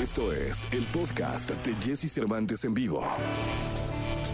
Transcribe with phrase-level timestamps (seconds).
[0.00, 3.02] Esto es el podcast de Jesse Cervantes en vivo.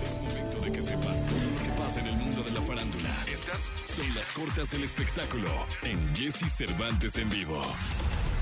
[0.05, 3.25] Es momento de que sepas todo lo que pasa en el mundo de la farándula.
[3.33, 5.49] Estas son las cortas del espectáculo
[5.83, 7.63] en Jesse Cervantes en vivo.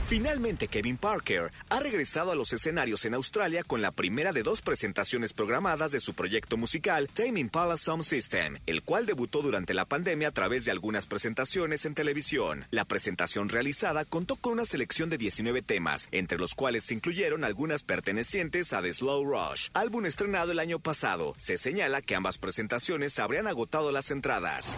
[0.05, 4.61] Finalmente, Kevin Parker ha regresado a los escenarios en Australia con la primera de dos
[4.61, 9.87] presentaciones programadas de su proyecto musical Tame Impala Sound System, el cual debutó durante la
[9.87, 12.67] pandemia a través de algunas presentaciones en televisión.
[12.71, 17.45] La presentación realizada contó con una selección de 19 temas, entre los cuales se incluyeron
[17.45, 21.35] algunas pertenecientes a The Slow Rush, álbum estrenado el año pasado.
[21.39, 24.77] Se señala que ambas presentaciones habrían agotado las entradas.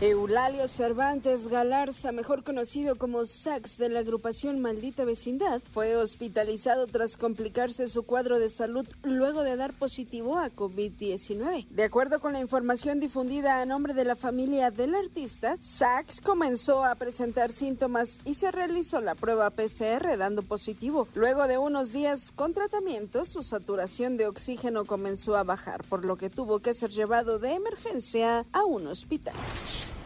[0.00, 7.18] Eulalio Cervantes Galarza, mejor conocido como Sax de la agrupación Maldita Vecindad, fue hospitalizado tras
[7.18, 11.68] complicarse su cuadro de salud luego de dar positivo a COVID-19.
[11.68, 16.82] De acuerdo con la información difundida a nombre de la familia del artista, Sax comenzó
[16.82, 21.08] a presentar síntomas y se realizó la prueba PCR dando positivo.
[21.14, 26.16] Luego de unos días con tratamiento, su saturación de oxígeno comenzó a bajar, por lo
[26.16, 29.34] que tuvo que ser llevado de emergencia a un hospital.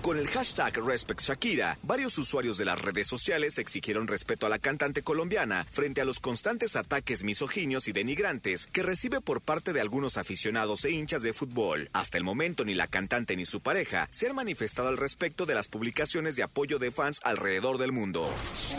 [0.03, 4.59] Con el hashtag Respect Shakira, varios usuarios de las redes sociales exigieron respeto a la
[4.59, 9.81] cantante colombiana frente a los constantes ataques misoginios y denigrantes que recibe por parte de
[9.81, 11.91] algunos aficionados e hinchas de fútbol.
[11.93, 15.55] Hasta el momento ni la cantante ni su pareja se han manifestado al respecto de
[15.55, 18.31] las publicaciones de apoyo de fans alrededor del mundo.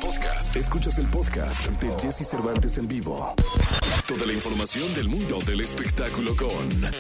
[0.02, 0.56] Podcast.
[0.56, 3.36] Escuchas el podcast de Jesse Cervantes en vivo.
[4.08, 6.92] Toda la información del mundo del espectáculo con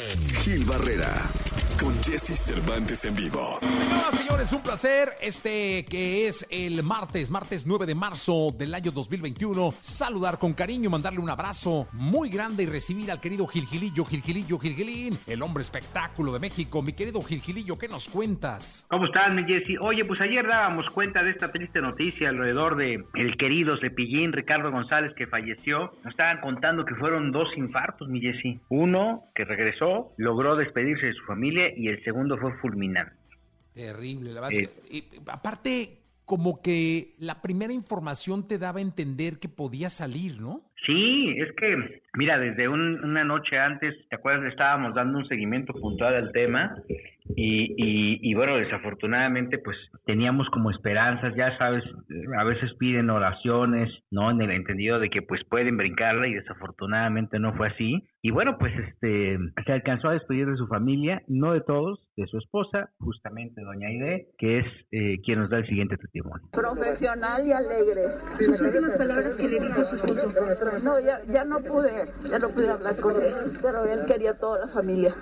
[0.44, 1.32] Gil Barrera.
[1.80, 3.58] Con Jesse Cervantes en vivo.
[3.62, 5.10] Señoras, señores, un placer.
[5.22, 9.74] Este que es el martes, martes 9 de marzo del año 2021.
[9.80, 15.18] Saludar con cariño, mandarle un abrazo muy grande y recibir al querido Gilgilillo, Gilgilillo, Gilgilín,
[15.26, 16.82] el hombre espectáculo de México.
[16.82, 18.86] Mi querido Gilgilillo, ¿qué nos cuentas?
[18.90, 19.78] ¿Cómo estás, mi Jessy?
[19.80, 24.70] Oye, pues ayer dábamos cuenta de esta triste noticia alrededor de el querido Cepillín, Ricardo
[24.70, 25.94] González, que falleció.
[26.04, 28.60] Nos estaban contando que fueron dos infartos, mi Jessy.
[28.68, 33.16] Uno, que regresó, logró despedirse de su familia y el segundo fue fulminante.
[33.74, 34.70] Terrible, la verdad.
[34.90, 40.69] y, aparte, como que la primera información te daba a entender que podía salir, ¿no?
[40.86, 44.46] Sí, es que, mira, desde un- una noche antes, ¿te acuerdas?
[44.52, 46.76] Estábamos dando un seguimiento puntual al tema
[47.36, 51.84] y, y, y bueno, desafortunadamente, pues teníamos como esperanzas, ya sabes,
[52.38, 54.32] a veces piden oraciones, ¿no?
[54.32, 58.08] En el entendido de que pues pueden brincarla y desafortunadamente no fue así.
[58.22, 62.26] Y bueno, pues este, se alcanzó a despedir de su familia, no de todos, de
[62.28, 66.48] su esposa, justamente doña Aide, que es eh, quien nos da el siguiente testimonio.
[66.52, 68.02] profesional y alegre.
[68.40, 70.34] ¿Esas últimas palabras que le dijo a su esposo?
[70.84, 74.66] No, ya, ya no pude, ya no pude hablar con él, pero él quería toda
[74.66, 75.16] la familia.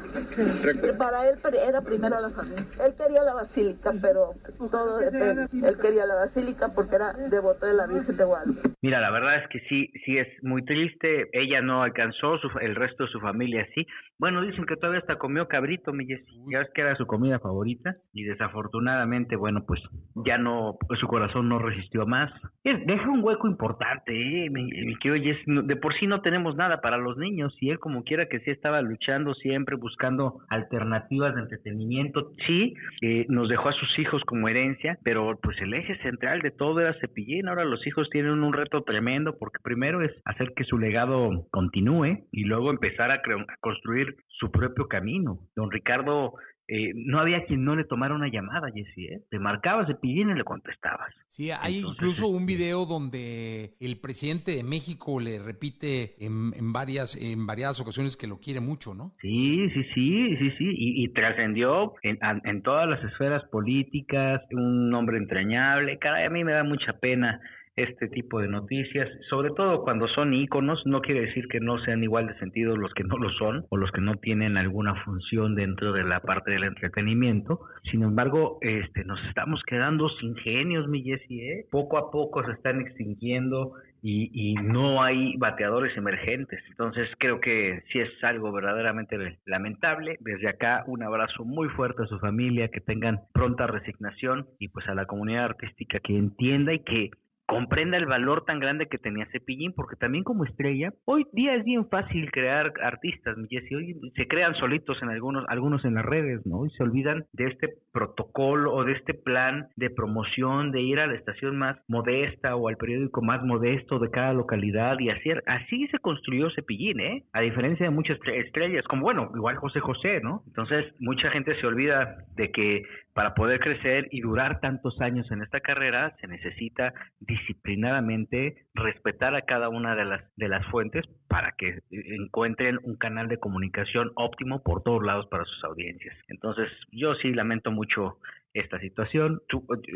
[0.97, 2.65] Para él era primero la familia.
[2.85, 4.33] Él quería la basílica, pero
[4.71, 5.47] todo depende.
[5.63, 8.69] Él quería la basílica porque era devoto de la Virgen de Guadalupe.
[8.81, 11.29] Mira, la verdad es que sí, sí es muy triste.
[11.33, 13.85] Ella no alcanzó, su- el resto de su familia sí.
[14.19, 16.25] Bueno, dicen que todavía hasta comió cabrito, mi Jessy.
[16.51, 19.81] Ya ves que era su comida favorita y desafortunadamente, bueno, pues
[20.25, 22.31] ya no, pues su corazón no resistió más.
[22.63, 24.49] Deja un hueco importante, ¿eh?
[24.49, 28.03] Mi, mi querido De por sí no tenemos nada para los niños y él como
[28.03, 32.31] quiera que sí estaba luchando siempre, buscando alternativas de entretenimiento.
[32.45, 36.51] Sí, eh, nos dejó a sus hijos como herencia, pero pues el eje central de
[36.51, 37.47] todo era Cepillín.
[37.47, 42.25] Ahora los hijos tienen un reto tremendo porque primero es hacer que su legado continúe
[42.31, 45.39] y luego empezar a, a construir su propio camino.
[45.55, 46.33] Don Ricardo,
[46.67, 49.21] eh, no había quien no le tomara una llamada, Jessy, ¿eh?
[49.29, 51.13] Te marcabas Cepillín y le contestabas.
[51.29, 56.73] Sí, hay Entonces, incluso un video donde el presidente de México le repite en, en
[56.73, 59.13] varias, en variadas ocasiones que lo quiere mucho, ¿no?
[59.21, 65.17] Sí, sí, sí, sí, sí, y, y trascendió en todas las esferas políticas, un hombre
[65.17, 67.39] entrañable, caray, a mí me da mucha pena
[67.77, 72.03] este tipo de noticias, sobre todo cuando son íconos, no quiere decir que no sean
[72.03, 75.55] igual de sentido los que no lo son o los que no tienen alguna función
[75.55, 77.59] dentro de la parte del entretenimiento.
[77.91, 81.65] Sin embargo, este, nos estamos quedando sin genios, mi Jessy, ¿eh?
[81.69, 86.59] Poco a poco se están extinguiendo y, y no hay bateadores emergentes.
[86.69, 90.17] Entonces creo que sí es algo verdaderamente lamentable.
[90.21, 94.87] Desde acá un abrazo muy fuerte a su familia, que tengan pronta resignación y pues
[94.87, 97.11] a la comunidad artística que entienda y que
[97.47, 101.63] comprenda el valor tan grande que tenía Cepillín, porque también como estrella, hoy día es
[101.63, 106.05] bien fácil crear artistas, mi Jessy, hoy se crean solitos en algunos, algunos en las
[106.05, 106.65] redes, ¿no?
[106.65, 111.07] Y se olvidan de este protocolo o de este plan de promoción, de ir a
[111.07, 115.87] la estación más modesta o al periódico más modesto de cada localidad y hacer, así
[115.87, 117.23] se construyó Cepillín, ¿eh?
[117.33, 120.43] A diferencia de muchas estre- estrellas, como bueno, igual José José, ¿no?
[120.47, 122.83] Entonces, mucha gente se olvida de que
[123.17, 129.41] para poder crecer y durar tantos años en esta carrera se necesita disciplinadamente respetar a
[129.41, 134.61] cada una de las de las fuentes para que encuentren un canal de comunicación óptimo
[134.61, 136.15] por todos lados para sus audiencias.
[136.27, 138.19] Entonces, yo sí lamento mucho
[138.53, 139.41] esta situación.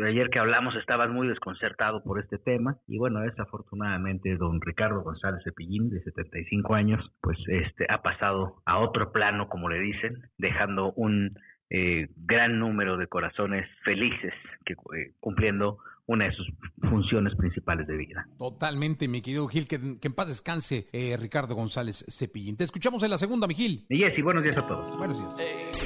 [0.03, 5.43] ayer que hablamos estabas muy desconcertado por este tema y bueno, desafortunadamente don Ricardo González
[5.43, 10.91] Cepillín de 75 años, pues este ha pasado a otro plano, como le dicen, dejando
[10.93, 11.35] un
[11.73, 14.33] eh, gran número de corazones felices
[14.65, 16.51] que eh, cumpliendo una de sus
[16.89, 18.27] funciones principales de vida.
[18.37, 22.57] Totalmente, mi querido Gil, que, en paz descanse eh, Ricardo González Cepillín.
[22.57, 23.85] Te escuchamos en la segunda, mi Gil.
[23.87, 24.97] Y Jessy, buenos días a todos.
[24.97, 25.35] Buenos días.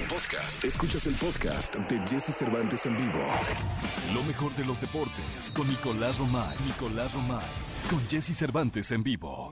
[0.09, 0.63] Podcast.
[0.65, 3.23] Escuchas el podcast de Jesse Cervantes en vivo.
[4.15, 6.55] Lo mejor de los deportes con Nicolás Romay.
[6.65, 7.45] Nicolás Romay.
[7.91, 9.51] Con Jesse Cervantes en vivo.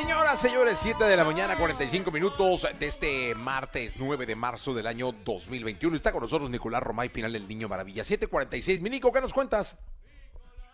[0.00, 4.86] Señoras, señores, 7 de la mañana, 45 minutos de este martes 9 de marzo del
[4.86, 5.96] año 2021.
[5.96, 8.04] Está con nosotros Nicolás Romay Pinal, el Niño Maravilla.
[8.04, 8.80] 7.46.
[8.80, 9.76] Mi Nico, ¿qué nos cuentas?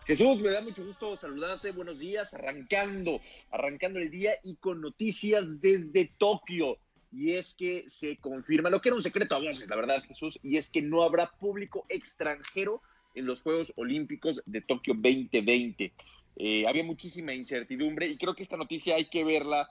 [0.05, 1.73] Jesús, me da mucho gusto saludarte.
[1.73, 2.35] Buenos días.
[2.35, 3.19] Arrancando,
[3.50, 6.77] arrancando el día y con noticias desde Tokio.
[7.11, 10.38] Y es que se confirma lo que era un secreto a voces, la verdad, Jesús,
[10.43, 12.82] y es que no habrá público extranjero
[13.15, 15.94] en los Juegos Olímpicos de Tokio 2020.
[16.37, 19.71] Eh, había muchísima incertidumbre y creo que esta noticia hay que verla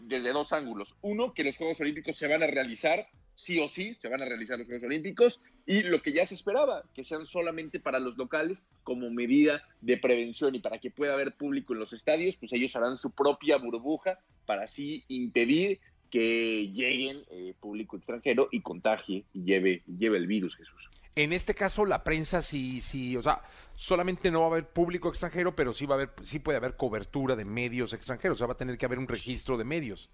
[0.00, 0.94] desde dos ángulos.
[1.00, 4.26] Uno, que los Juegos Olímpicos se van a realizar, sí o sí, se van a
[4.26, 8.16] realizar los Juegos Olímpicos, y lo que ya se esperaba, que sean solamente para los
[8.16, 12.52] locales como medida de prevención y para que pueda haber público en los estadios, pues
[12.52, 15.80] ellos harán su propia burbuja para así impedir
[16.10, 20.90] que lleguen eh, público extranjero y contagie y lleve, lleve el virus, Jesús.
[21.14, 23.42] En este caso, la prensa sí, sí, o sea,
[23.74, 26.76] solamente no va a haber público extranjero, pero sí va a haber, sí puede haber
[26.76, 30.08] cobertura de medios extranjeros, o sea, va a tener que haber un registro de medios.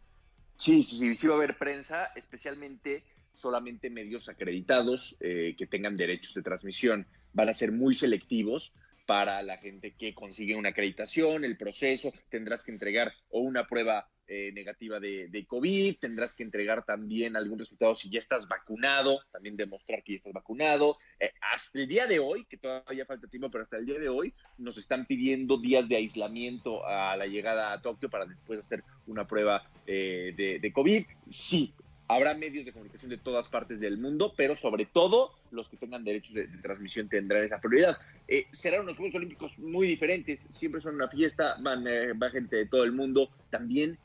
[0.57, 3.05] Sí, sí, sí, sí va a haber prensa, especialmente
[3.35, 7.07] solamente medios acreditados eh, que tengan derechos de transmisión.
[7.33, 8.75] Van a ser muy selectivos
[9.07, 14.11] para la gente que consigue una acreditación, el proceso, tendrás que entregar o una prueba
[14.31, 19.57] eh, negativa de, COVID, tendrás que entregar también algún resultado si ya estás vacunado, también
[19.57, 20.99] demostrar que ya estás vacunado.
[21.19, 24.11] Eh, hasta el día de hoy, que todavía falta tiempo, pero hasta el día de
[24.11, 28.85] hoy nos están pidiendo días de aislamiento a la llegada a Tokio para después hacer
[29.07, 31.07] una prueba eh, de, de COVID.
[31.31, 31.73] Sí,
[32.11, 36.05] Habrá medios de comunicación de todas partes del mundo, pero sobre todo los que tengan
[36.05, 37.99] derechos de, transmisión tendrán esa prioridad.
[38.27, 42.57] Eh, serán unos Juegos Olímpicos muy diferentes, siempre son una fiesta, van, eh, va gente
[42.57, 43.31] de todo el mundo.
[43.51, 43.99] También,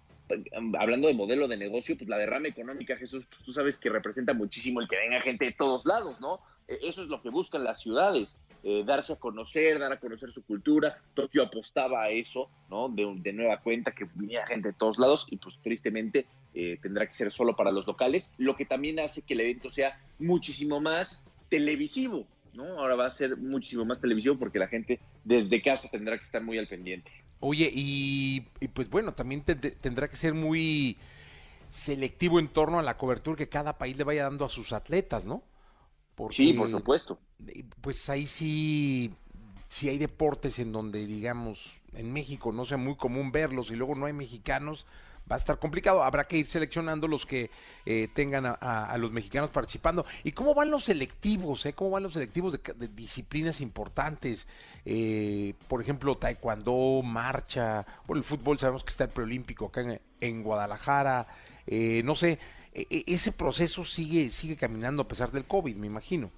[0.78, 4.34] hablando de modelo de negocio, pues la derrama económica, Jesús, pues tú sabes que representa
[4.34, 6.40] muchísimo el que venga gente de todos lados, ¿no?
[6.68, 8.38] E, eso es lo que buscan las ciudades.
[8.66, 10.98] Eh, darse a conocer, dar a conocer su cultura.
[11.14, 12.88] Tokio apostaba a eso, ¿no?
[12.88, 17.06] De, de nueva cuenta, que viniera gente de todos lados y pues tristemente eh, tendrá
[17.06, 20.80] que ser solo para los locales, lo que también hace que el evento sea muchísimo
[20.80, 22.80] más televisivo, ¿no?
[22.80, 26.42] Ahora va a ser muchísimo más televisivo porque la gente desde casa tendrá que estar
[26.42, 27.12] muy al pendiente.
[27.46, 28.40] Oye, y,
[28.74, 30.98] pues bueno, también tendrá que ser muy
[31.68, 35.26] selectivo en torno a la cobertura que cada país le vaya dando a sus atletas,
[35.26, 35.44] ¿no?
[36.32, 37.20] sí, por supuesto.
[37.82, 39.14] Pues ahí sí,
[39.68, 43.96] sí hay deportes en donde, digamos, en México no sea muy común verlos y luego
[43.96, 44.86] no hay mexicanos,
[45.30, 46.04] va a estar complicado.
[46.04, 47.50] Habrá que ir seleccionando los que
[47.86, 50.06] eh, tengan a, los mexicanos participando.
[50.24, 51.66] ¿Y cómo van los selectivos?
[51.66, 51.74] Eh?
[51.74, 54.48] ¿Cómo van los selectivos de, disciplinas importantes?
[54.86, 60.02] Eh, por ejemplo, taekwondo, marcha, bueno, el fútbol sabemos que está el preolímpico acá en,
[60.20, 61.28] en Guadalajara.
[61.68, 62.40] Eh, no sé,
[62.74, 66.32] e, e, ese proceso sigue, sigue caminando a pesar del COVID, me imagino.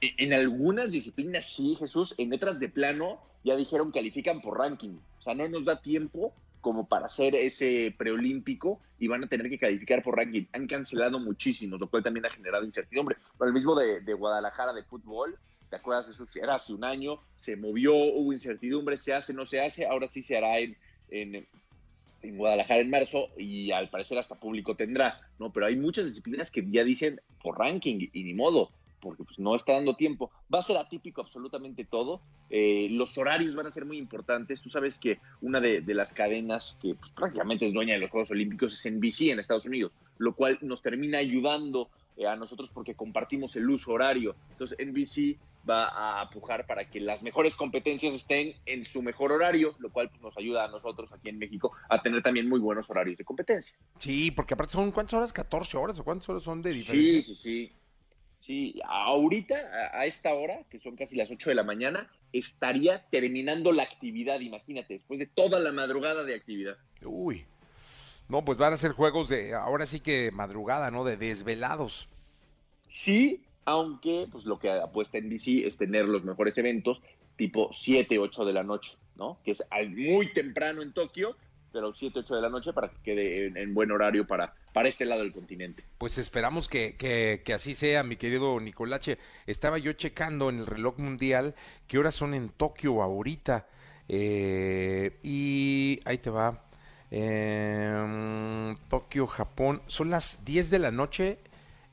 [0.00, 4.98] E, en algunas disciplinas sí, Jesús, en otras de plano ya dijeron califican por ranking.
[5.18, 9.48] O sea, no nos da tiempo como para hacer ese preolímpico y van a tener
[9.48, 10.44] que calificar por ranking.
[10.52, 13.16] Han cancelado muchísimos, lo cual también ha generado incertidumbre.
[13.38, 15.38] Pero el mismo de, Guadalajara de fútbol,
[15.68, 16.08] ¿te acuerdas?
[16.08, 20.08] Eso era hace un año, se movió, hubo incertidumbre, se hace, no se hace, ahora
[20.08, 20.76] sí se hará en,
[21.10, 21.46] en,
[22.22, 25.52] en Guadalajara en marzo y al parecer hasta público tendrá, ¿no?
[25.52, 29.54] Pero hay muchas disciplinas que ya dicen por ranking y ni modo, porque pues no
[29.54, 30.30] está dando tiempo.
[30.52, 32.20] Va a ser atípico absolutamente todo.
[32.48, 34.60] Eh, los horarios van a ser muy importantes.
[34.60, 38.30] Tú sabes que una de, las cadenas que pues, prácticamente es dueña de los Juegos
[38.30, 42.94] Olímpicos es NBC en Estados Unidos, lo cual nos termina ayudando eh, a nosotros porque
[42.94, 44.36] compartimos el uso horario.
[44.50, 45.38] Entonces NBC
[45.68, 50.08] va a apujar para que las mejores competencias estén en su mejor horario, lo cual
[50.08, 53.24] pues, nos ayuda a nosotros aquí en México a tener también muy buenos horarios de
[53.24, 53.74] competencia.
[53.98, 57.22] Sí, porque aparte son cuántas horas, 14 horas o cuántas horas son de diferencia.
[57.22, 57.72] Sí, sí, sí.
[58.50, 59.54] Sí, ahorita,
[59.92, 64.40] a, esta hora, que son casi las 8 de la mañana, estaría terminando la actividad,
[64.40, 66.76] imagínate, después de toda la madrugada de actividad.
[67.04, 67.44] Uy,
[68.28, 71.04] No, pues van a ser juegos de, ahora sí que madrugada, ¿no?
[71.04, 72.08] De desvelados.
[72.88, 77.02] Sí, aunque pues lo que apuesta en DC es tener los mejores eventos
[77.36, 79.38] tipo 7, 8 de la noche, ¿no?
[79.44, 79.64] Que es
[79.94, 81.36] muy temprano en Tokio,
[81.70, 85.04] pero 7, 8 de la noche para que quede en, buen horario para, para este
[85.04, 85.84] lado del continente.
[85.98, 89.18] Pues esperamos que, que, que, así sea, mi querido Nicolache.
[89.46, 91.54] Estaba yo checando en el reloj mundial
[91.86, 93.66] qué horas son en Tokio ahorita.
[94.08, 96.64] Eh, y ahí te va.
[97.10, 99.82] Eh, Tokio, Japón.
[99.86, 101.38] Son las 10 de la noche.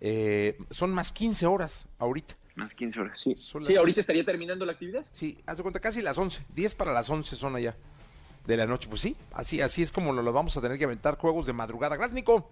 [0.02, 2.36] Eh, son más 15 horas ahorita.
[2.56, 3.36] Más 15 horas, sí.
[3.36, 5.06] Sí, ahorita estaría terminando la actividad.
[5.12, 6.44] Sí, haz de cuenta, casi las 11.
[6.56, 7.76] 10 para las 11 son allá
[8.48, 8.88] de la noche.
[8.90, 11.96] Pues sí, así, así es como lo, vamos a tener que aventar juegos de madrugada.
[11.98, 12.50] Gracias, Nico.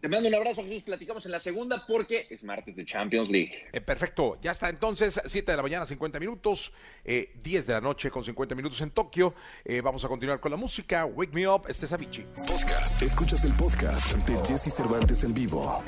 [0.00, 0.82] Te mando un abrazo, Jesús.
[0.82, 3.52] Platicamos en la segunda porque es martes de Champions League.
[3.72, 4.38] Eh, perfecto.
[4.40, 6.72] Ya está entonces, 7 de la mañana, 50 minutos,
[7.04, 9.34] eh, 10 de la noche con 50 minutos en Tokio.
[9.64, 11.04] Eh, vamos a continuar con la música.
[11.04, 12.24] Wake Me Up, este es Avicii.
[12.46, 13.02] Podcast.
[13.02, 15.82] Escuchas el podcast de Jesse Cervantes en vivo.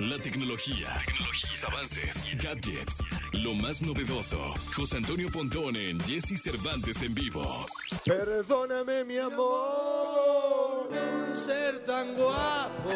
[0.00, 3.02] La tecnología, tecnología, avances, gadgets,
[3.34, 4.40] lo más novedoso.
[4.74, 7.66] José Antonio Pontón en Jesse Cervantes en vivo.
[8.06, 10.88] Perdóname, mi amor,
[11.34, 12.90] ser tan guapo.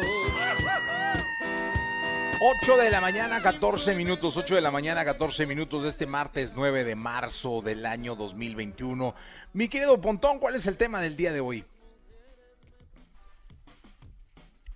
[2.63, 4.35] 8 de la mañana, 14 minutos.
[4.35, 9.13] 8 de la mañana, 14 minutos de este martes 9 de marzo del año 2021.
[9.53, 11.63] Mi querido Pontón, ¿cuál es el tema del día de hoy?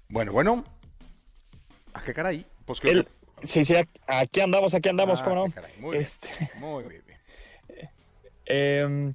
[0.10, 0.79] Bueno, bueno.
[1.94, 2.46] ¿A qué caray?
[2.66, 2.82] Pues
[3.44, 3.74] sí, sí,
[4.08, 5.54] aquí andamos, aquí andamos, ¿cómo no?
[5.80, 6.30] Muy, este...
[6.60, 7.04] muy bien.
[8.46, 9.12] Em,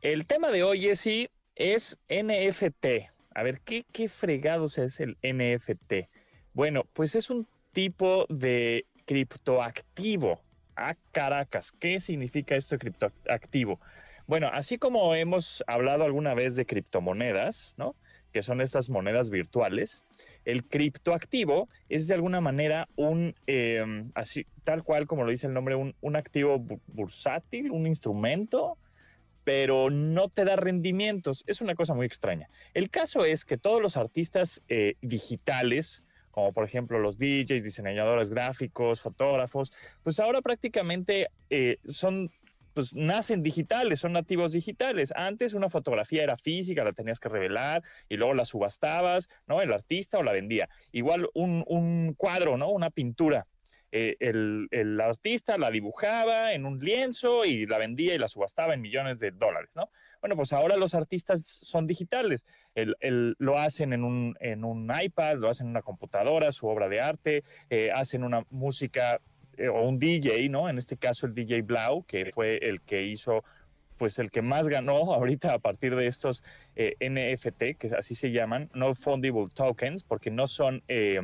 [0.00, 2.86] el tema de hoy, es, sí, es NFT.
[3.34, 6.08] A ver, ¿qué, ¿qué fregados es el NFT?
[6.52, 10.40] Bueno, pues es un tipo de criptoactivo.
[10.76, 13.80] Ah, Caracas, ¿qué significa esto de criptoactivo?
[14.26, 17.94] Bueno, así como hemos hablado alguna vez de criptomonedas, ¿no?
[18.32, 20.04] Que son estas monedas virtuales,
[20.44, 25.54] el criptoactivo es de alguna manera un, em, así, tal cual como lo dice el
[25.54, 26.58] nombre, un, activo
[26.88, 28.78] bursátil, un instrumento,
[29.44, 31.44] pero no te da rendimientos.
[31.46, 32.48] Es una cosa muy extraña.
[32.74, 38.30] El caso es que todos los artistas eh, digitales, como por ejemplo los DJs, diseñadores
[38.30, 39.72] gráficos, fotógrafos,
[40.02, 42.30] pues ahora prácticamente eh, son
[42.74, 45.12] pues nacen digitales, son nativos digitales.
[45.14, 49.62] Antes una fotografía era física, la tenías que revelar y luego la subastabas, ¿no?
[49.62, 50.68] El artista o la vendía.
[50.92, 52.70] Igual un, un cuadro, ¿no?
[52.70, 53.46] Una pintura.
[53.94, 58.72] Eh, el, el, artista la dibujaba en un lienzo y la vendía y la subastaba
[58.72, 59.90] en millones de dólares, ¿no?
[60.22, 62.46] Bueno, pues ahora los artistas son digitales.
[62.74, 66.68] El, el, lo hacen en un, en un iPad, lo hacen en una computadora, su
[66.68, 69.20] obra de arte, eh, hacen una música
[69.56, 70.68] eh, o un DJ, ¿no?
[70.68, 73.44] En este caso el DJ Blau, que fue el que hizo
[73.98, 76.42] pues el que más ganó ahorita a partir de estos
[76.74, 81.20] eh, NFT, que así se llaman, no fungible tokens, porque no son eh,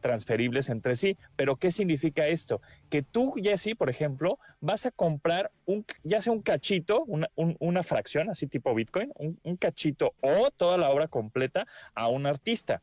[0.00, 1.16] transferibles entre sí.
[1.36, 2.60] Pero ¿qué significa esto?
[2.88, 8.30] Que tú, Jesse, por ejemplo, vas a comprar un, ya sea un cachito, una, fracción,
[8.30, 12.82] así tipo Bitcoin, un cachito o toda la obra completa a un artista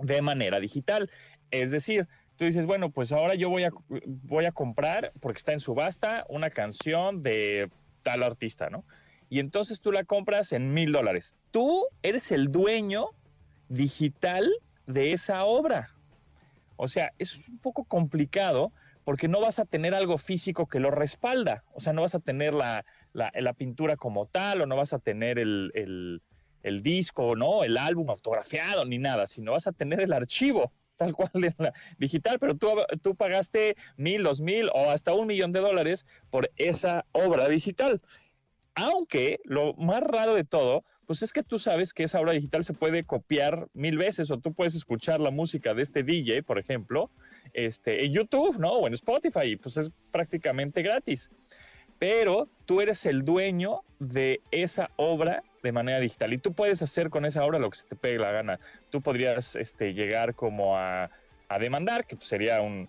[0.00, 1.10] de manera digital.
[1.50, 3.70] Es decir, tú dices, bueno, pues ahora yo voy a,
[4.06, 7.70] voy a comprar, porque está en subasta, una canción de
[8.02, 8.84] tal artista, ¿no?
[9.28, 11.34] Y entonces tú la compras en mil dólares.
[11.52, 13.06] Tú eres el dueño
[13.68, 14.50] digital
[14.86, 15.90] de esa obra.
[16.76, 18.72] O sea, es un poco complicado
[19.04, 21.64] porque no vas a tener algo físico que lo respalda.
[21.72, 22.84] O sea, no vas a tener la,
[23.56, 26.22] pintura como tal o no vas a tener el, el,
[26.62, 27.64] el disco, ¿no?
[27.64, 31.72] El álbum autografiado ni nada, sino vas a tener el archivo tal cual en la
[31.98, 32.68] digital, pero tú,
[33.02, 38.00] tú pagaste mil, dos mil o hasta un millón de dólares por esa obra digital.
[38.74, 42.64] Aunque lo más raro de todo, pues es que tú sabes que esa obra digital
[42.64, 46.58] se puede copiar mil veces o tú puedes escuchar la música de este DJ, por
[46.58, 47.10] ejemplo,
[47.52, 48.70] este, en YouTube, ¿no?
[48.72, 51.30] O en Spotify, pues es prácticamente gratis.
[52.02, 56.32] Pero tú eres el dueño de esa obra de manera digital.
[56.32, 58.58] Y tú puedes hacer con esa obra lo que se te pegue la gana.
[58.90, 61.10] Tú podrías este, llegar como a,
[61.60, 62.88] demandar, que pues, sería un,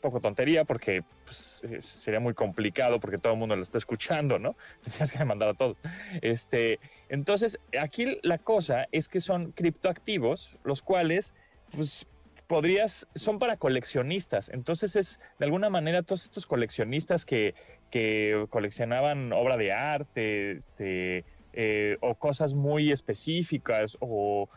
[0.00, 4.54] poco tontería porque pues, sería muy complicado porque todo el mundo lo está escuchando, ¿no?
[4.88, 5.76] Tienes que demandar a todo.
[6.20, 11.34] Este, entonces, aquí la cosa es que son criptoactivos, los cuales
[11.72, 12.06] pues,
[12.46, 14.48] podrías, son para coleccionistas.
[14.48, 17.54] Entonces es, de alguna manera, todos estos coleccionistas que,
[17.90, 24.48] que coleccionaban obra de arte, este, eh, o cosas muy específicas, o,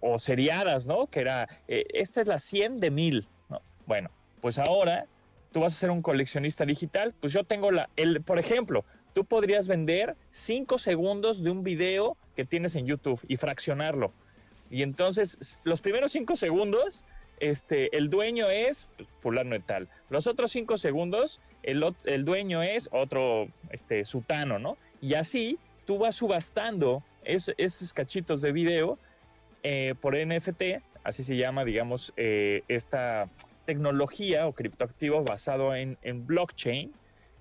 [0.00, 1.06] o seriadas, ¿no?
[1.06, 3.62] Que era, eh, esta es la 100 de 1000, ¿no?
[3.86, 5.06] Bueno, pues ahora
[5.52, 9.24] tú vas a ser un coleccionista digital, pues yo tengo la, el, por ejemplo, tú
[9.24, 14.12] podrías vender 5 segundos de un video que tienes en YouTube y fraccionarlo
[14.70, 17.04] Y entonces, los primeros cinco segundos,
[17.40, 19.88] este, el dueño es fulano de tal.
[20.10, 24.76] Los otros cinco segundos, el, el dueño es otro, este, sutano, ¿no?
[25.00, 28.98] Y así tú vas subastando esos cachitos de video
[29.62, 33.28] eh, por NFT, así se llama, digamos, eh, esta
[33.66, 36.92] tecnología o criptoactivo basado en, en, blockchain,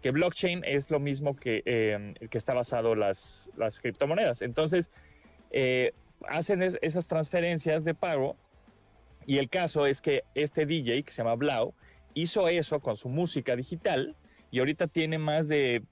[0.02, 4.42] que blockchain es lo mismo que, eh, que está basado las, las criptomonedas.
[4.42, 4.92] Entonces,
[6.28, 8.36] hacen esas transferencias de pago
[9.26, 11.74] y el caso es que este DJ, que se llama Blau,
[12.14, 14.16] hizo eso con su música digital
[14.52, 15.84] y ahorita tiene más de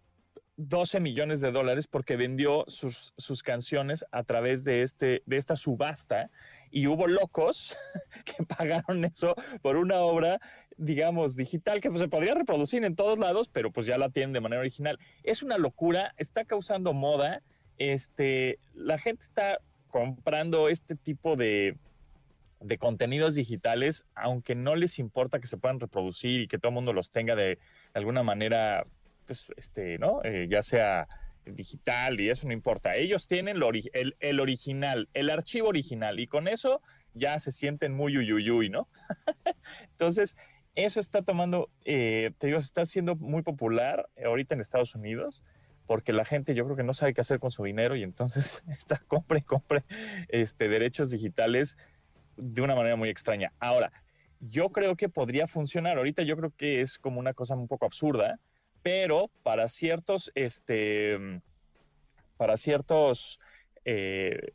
[0.57, 5.55] 12 millones de dólares porque vendió sus, sus, canciones a través de, este, de esta
[5.55, 6.31] subasta
[6.71, 7.77] y hubo locos
[8.25, 10.39] que pagaron eso por una obra,
[10.77, 14.33] digamos, digital que pues, se podría reproducir en todos lados, pero pues ya la tienen
[14.33, 14.97] de manera original.
[15.23, 17.43] Es una locura, está causando moda,
[17.77, 21.77] este, la gente está comprando este tipo de,
[22.59, 26.75] de contenidos digitales, aunque no les importa que se puedan reproducir y que todo el
[26.75, 27.59] mundo los tenga de,
[27.93, 28.85] alguna manera,
[29.25, 30.21] pues, este, ¿no?
[30.23, 31.07] Eh, ya sea
[31.45, 32.95] digital y eso no importa.
[32.95, 36.81] Ellos tienen el, original, el archivo original y con eso
[37.13, 38.87] ya se sienten muy uyuyuy, ¿no?
[39.91, 40.35] Entonces,
[40.75, 45.43] eso está tomando, eh, te digo, está siendo muy popular ahorita en Estados Unidos
[45.87, 48.63] porque la gente yo creo que no sabe qué hacer con su dinero y entonces
[48.69, 49.83] está compre y compre
[50.27, 51.77] este, derechos digitales
[52.37, 53.51] de una manera muy extraña.
[53.59, 53.91] Ahora,
[54.39, 55.97] yo creo que podría funcionar.
[55.97, 58.39] Ahorita yo creo que es como una cosa un poco absurda,
[58.81, 61.17] pero para ciertos, este,
[62.37, 63.39] para ciertos
[63.85, 64.51] eh,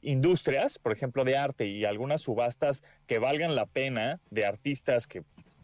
[0.00, 5.22] industrias, por ejemplo, de arte y algunas subastas que valgan la pena de artistas que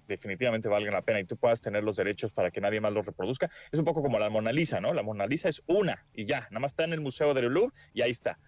[0.08, 3.06] definitivamente valgan la pena y tú puedas tener los derechos para que nadie más los
[3.06, 3.50] reproduzca.
[3.70, 4.92] Es un poco como la Mona Lisa, ¿no?
[4.92, 7.74] La Mona Lisa es una y ya, nada más está en el Museo del Louvre
[7.94, 8.38] y ahí está.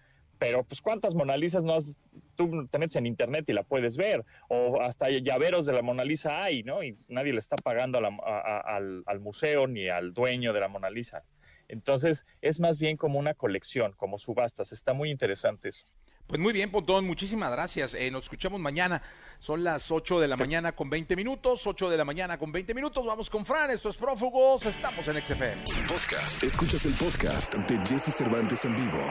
[0.44, 1.96] Pero, pues, ¿cuántas Mona Lisas no has,
[2.36, 4.26] tú tenés en internet y la puedes ver?
[4.50, 6.82] O hasta llaveros de la Mona Lisa hay, ¿no?
[6.82, 11.24] Y nadie le está pagando al, al museo ni al dueño de la Mona Lisa.
[11.68, 14.72] Entonces, es más bien como una colección, como subastas.
[14.72, 15.86] Está muy interesante eso.
[16.26, 17.94] Pues muy bien, Pontón, muchísimas gracias.
[17.94, 19.02] Eh, nos escuchamos mañana.
[19.40, 21.66] Son las 8 de la mañana con 20 minutos.
[21.66, 23.04] 8 de la mañana con 20 minutos.
[23.04, 24.64] Vamos con Fran, esto es Prófugos.
[24.64, 25.64] Estamos en XFM.
[25.86, 26.42] Podcast.
[26.42, 29.04] Escuchas el podcast de Jesse Cervantes en vivo.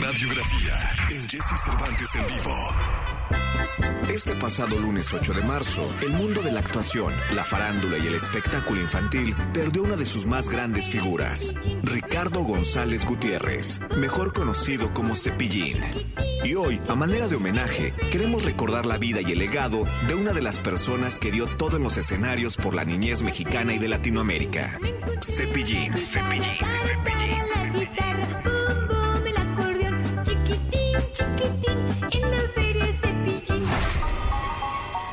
[0.00, 0.76] Radiografía
[1.10, 2.54] en Jesse Cervantes en vivo.
[4.16, 8.14] Este pasado lunes 8 de marzo, el mundo de la actuación, la farándula y el
[8.14, 15.14] espectáculo infantil perdió una de sus más grandes figuras, Ricardo González Gutiérrez, mejor conocido como
[15.14, 15.76] Cepillín.
[16.44, 20.32] Y hoy, a manera de homenaje, queremos recordar la vida y el legado de una
[20.32, 23.88] de las personas que dio todo en los escenarios por la niñez mexicana y de
[23.88, 24.78] Latinoamérica.
[25.20, 25.98] Cepillín.
[25.98, 26.56] Cepillín.
[26.86, 28.55] Cepillín.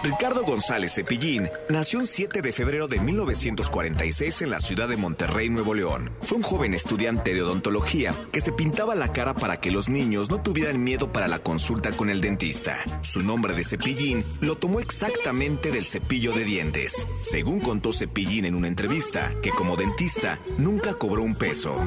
[0.04, 5.48] Ricardo González Cepillín nació el 7 de febrero de 1946 en la ciudad de Monterrey,
[5.48, 6.12] Nuevo León.
[6.24, 10.30] Fue un joven estudiante de odontología que se pintaba la cara para que los niños
[10.30, 12.80] no tuvieran miedo para la consulta con el dentista.
[13.02, 17.08] Su nombre de Cepillín lo tomó exactamente del cepillo de dientes.
[17.22, 21.82] Según contó Cepillín en una entrevista, que como dentista nunca cobró un peso.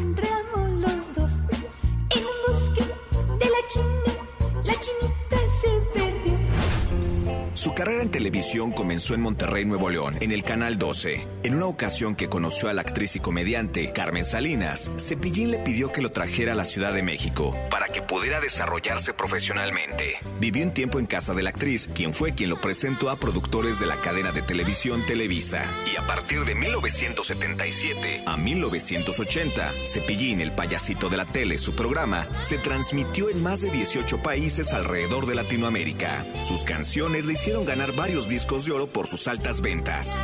[7.66, 11.26] Su carrera en televisión comenzó en Monterrey, Nuevo León, en el Canal 12.
[11.42, 15.90] En una ocasión que conoció a la actriz y comediante Carmen Salinas, Cepillín le pidió
[15.90, 20.20] que lo trajera a la Ciudad de México para que pudiera desarrollarse profesionalmente.
[20.38, 23.81] Vivió un tiempo en casa de la actriz, quien fue quien lo presentó a productores
[23.81, 25.64] de la cadena de televisión Televisa.
[25.92, 32.29] Y a partir de 1977 a 1980, Cepillín, el payasito de la tele, su programa,
[32.42, 36.24] se transmitió en más de 18 países alrededor de Latinoamérica.
[36.46, 40.19] Sus canciones le hicieron ganar varios discos de oro por sus altas ventas.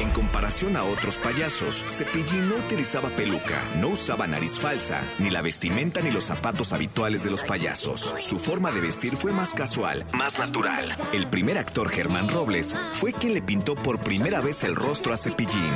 [0.00, 5.42] En comparación a otros payasos, Cepillín no utilizaba peluca, no usaba nariz falsa, ni la
[5.42, 8.14] vestimenta ni los zapatos habituales de los payasos.
[8.18, 10.96] Su forma de vestir fue más casual, más natural.
[11.12, 15.16] El primer actor Germán Robles fue quien le pintó por primera vez el rostro a
[15.16, 15.72] Cepillín.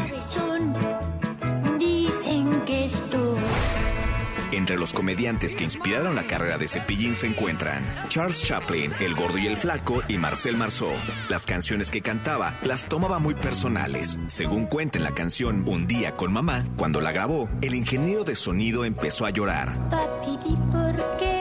[4.71, 9.37] Entre los comediantes que inspiraron la carrera de Cepillín se encuentran Charles Chaplin, El Gordo
[9.37, 10.93] y el Flaco y Marcel Marceau.
[11.29, 14.21] Las canciones que cantaba las tomaba muy personales.
[14.29, 18.37] Según cuenta en la canción Un día con mamá, cuando la grabó, el ingeniero de
[18.37, 19.73] sonido empezó a llorar.
[19.91, 21.40] ¿por qué?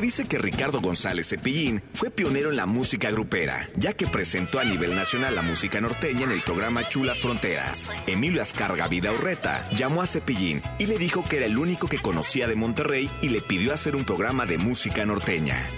[0.00, 4.64] Dice que Ricardo González Cepillín fue pionero en la música grupera, ya que presentó a
[4.64, 7.90] nivel nacional la música norteña en el programa Chulas Fronteras.
[8.06, 11.98] Emilio Ascarga Vida Urreta llamó a Cepillín y le dijo que era el único que
[11.98, 15.68] conocía de Monterrey y le pidió hacer un programa de música norteña.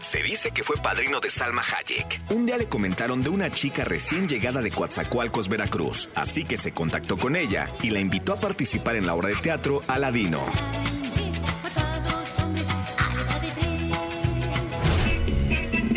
[0.00, 2.20] Se dice que fue padrino de Salma Hayek.
[2.30, 6.72] Un día le comentaron de una chica recién llegada de Coatzacoalcos, Veracruz, así que se
[6.72, 10.44] contactó con ella y la invitó a participar en la obra de teatro Aladino.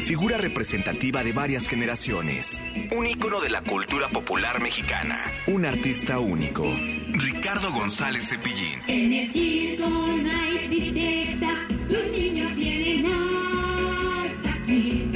[0.08, 2.62] Figura representativa de varias generaciones,
[2.96, 6.64] un ícono de la cultura popular mexicana, un artista único,
[7.10, 8.80] Ricardo González Cepillín.
[8.88, 11.50] En el circo no hay tristeza,
[11.90, 15.12] los niños vienen hasta aquí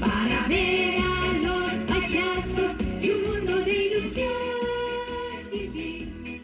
[0.00, 4.30] para ver a los payasos y un mundo de ilusión
[5.50, 6.42] sin fin.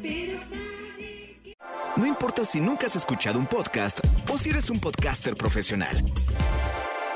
[0.00, 1.56] Pero sabe que...
[1.96, 3.98] No importa si nunca has escuchado un podcast
[4.34, 5.96] o si eres un podcaster profesional.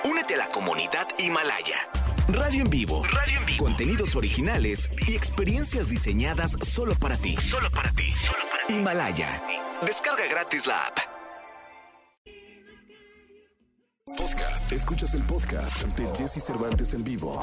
[0.04, 1.88] Únete a la comunidad Himalaya.
[2.28, 3.02] Radio en vivo.
[3.04, 3.64] Radio en vivo.
[3.64, 7.36] Contenidos originales y experiencias diseñadas solo para ti.
[7.36, 8.14] Solo para ti.
[8.68, 9.42] Himalaya.
[9.84, 10.98] Descarga gratis la app.
[14.16, 14.70] Podcast.
[14.70, 17.40] Escuchas el podcast de Jesse Cervantes en vivo.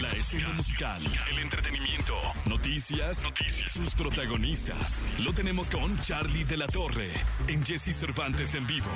[0.00, 2.14] La, escena musical, el entretenimiento,
[2.46, 5.02] noticias, noticias, sus protagonistas.
[5.18, 7.10] Lo tenemos con Charlie de la Torre
[7.48, 8.90] en Jesse Cervantes en vivo.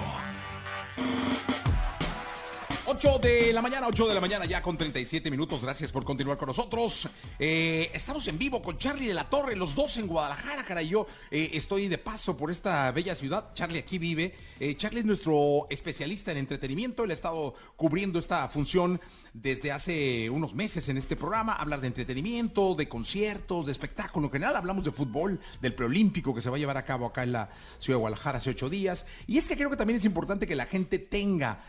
[2.86, 5.62] 8 de la mañana, 8 de la mañana, ya con 37 minutos.
[5.62, 7.08] Gracias por continuar con nosotros.
[7.38, 10.90] Eh, estamos en vivo con Charlie de la Torre, los dos en Guadalajara, caray.
[10.90, 13.54] Yo eh, estoy de paso por esta bella ciudad.
[13.54, 14.34] Charlie aquí vive.
[14.60, 17.04] Eh, Charlie es nuestro especialista en entretenimiento.
[17.04, 19.00] Él ha estado cubriendo esta función
[19.32, 21.54] desde hace unos meses en este programa.
[21.54, 24.56] Hablar de entretenimiento, de conciertos, de espectáculo en general.
[24.56, 27.48] Hablamos de fútbol, del preolímpico que se va a llevar a cabo acá en la
[27.78, 29.06] ciudad de Guadalajara hace ocho días.
[29.26, 31.64] Y es que creo que también es importante que la gente tenga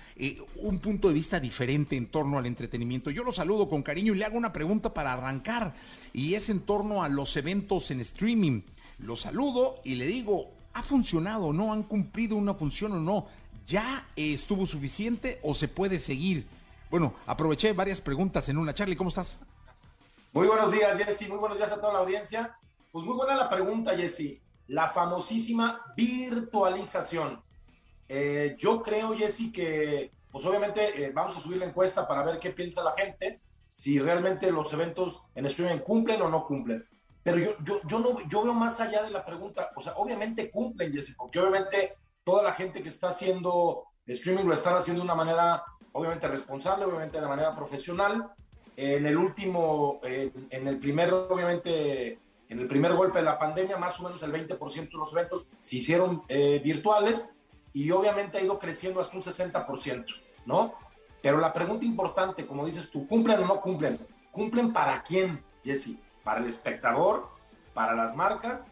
[0.58, 3.09] un punto de vista diferente en torno al entretenimiento.
[3.09, 5.73] Yo lo saludo con cariño y le hago una pregunta para arrancar
[6.13, 8.61] y es en torno a los eventos en streaming.
[8.99, 11.73] Lo saludo y le digo, ¿ha funcionado o no?
[11.73, 13.27] ¿Han cumplido una función o no?
[13.67, 16.45] ¿Ya estuvo suficiente o se puede seguir?
[16.89, 18.73] Bueno, aproveché varias preguntas en una.
[18.73, 19.39] Charlie, ¿cómo estás?
[20.31, 21.27] Muy buenos días, Jesse.
[21.29, 22.57] Muy buenos días a toda la audiencia.
[22.91, 24.39] Pues muy buena la pregunta, Jesse.
[24.67, 27.41] La famosísima virtualización.
[28.07, 32.39] Eh, yo creo, Jesse, que pues obviamente eh, vamos a subir la encuesta para ver
[32.39, 33.39] qué piensa la gente,
[33.71, 36.86] si realmente los eventos en streaming cumplen o no cumplen.
[37.24, 40.52] Pero yo, yo, yo, no, yo veo más allá de la pregunta, o sea, obviamente
[40.52, 41.95] cumplen, Jesse, porque obviamente
[42.26, 46.84] toda la gente que está haciendo streaming lo están haciendo de una manera, obviamente responsable,
[46.84, 48.30] obviamente de manera profesional.
[48.76, 52.19] En el último, en el primer, obviamente,
[52.50, 55.50] en el primer golpe de la pandemia, más o menos el 20% de los eventos
[55.62, 57.34] se hicieron eh, virtuales
[57.76, 60.06] y obviamente ha ido creciendo hasta un 60%,
[60.45, 60.73] ¿no?
[61.21, 63.97] Pero la pregunta importante, como dices tú, ¿cumplen o no cumplen?
[64.31, 65.97] ¿Cumplen para quién, Jesse?
[66.23, 67.29] ¿Para el espectador?
[67.73, 68.69] ¿Para las marcas?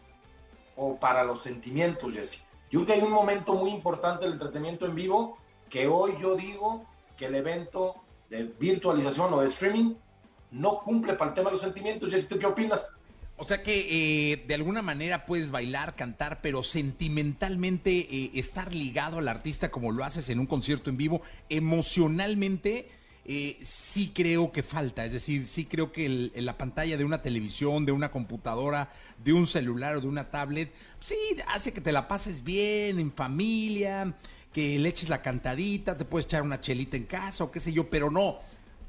[0.76, 2.44] ¿O para los sentimientos, Jesse?
[2.70, 6.36] Yo creo que hay un momento muy importante del entretenimiento en vivo que hoy yo
[6.36, 6.84] digo
[7.16, 7.96] que el evento
[8.30, 9.94] de virtualización o de streaming
[10.50, 12.10] no cumple para el tema de los sentimientos.
[12.10, 12.94] Jesse, ¿tú qué opinas?
[13.36, 19.18] O sea que eh, de alguna manera puedes bailar, cantar, pero sentimentalmente eh, estar ligado
[19.18, 22.88] al artista como lo haces en un concierto en vivo, emocionalmente
[23.26, 25.04] eh, sí creo que falta.
[25.04, 28.92] Es decir, sí creo que el- en la pantalla de una televisión, de una computadora,
[29.24, 31.16] de un celular o de una tablet, sí
[31.48, 34.14] hace que te la pases bien en familia,
[34.52, 37.72] que le eches la cantadita, te puedes echar una chelita en casa o qué sé
[37.72, 38.38] yo, pero no.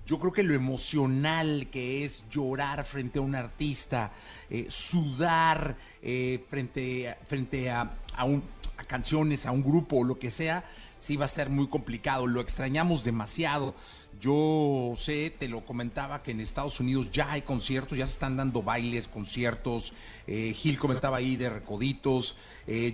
[0.06, 4.12] Yo creo que lo emocional que es llorar frente a un artista,
[4.52, 10.64] eh, sudar eh, frente, frente a, a canciones, a un grupo o lo que sea,
[11.00, 12.28] sí va a ser muy complicado.
[12.28, 13.74] Lo extrañamos demasiado.
[14.22, 18.38] Yo sé, te lo comentaba, que en Estados Unidos ya hay conciertos, ya se están
[18.38, 19.94] dando bailes, conciertos.
[20.28, 22.36] Eh, Gil comentaba ahí de Recoditos.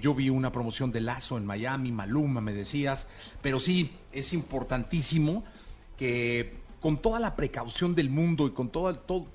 [0.01, 3.07] Yo vi una promoción de Lazo en Miami, Maluma, me decías.
[3.41, 5.43] Pero sí, es importantísimo
[5.97, 9.27] que con toda la precaución del mundo y con todo, todo,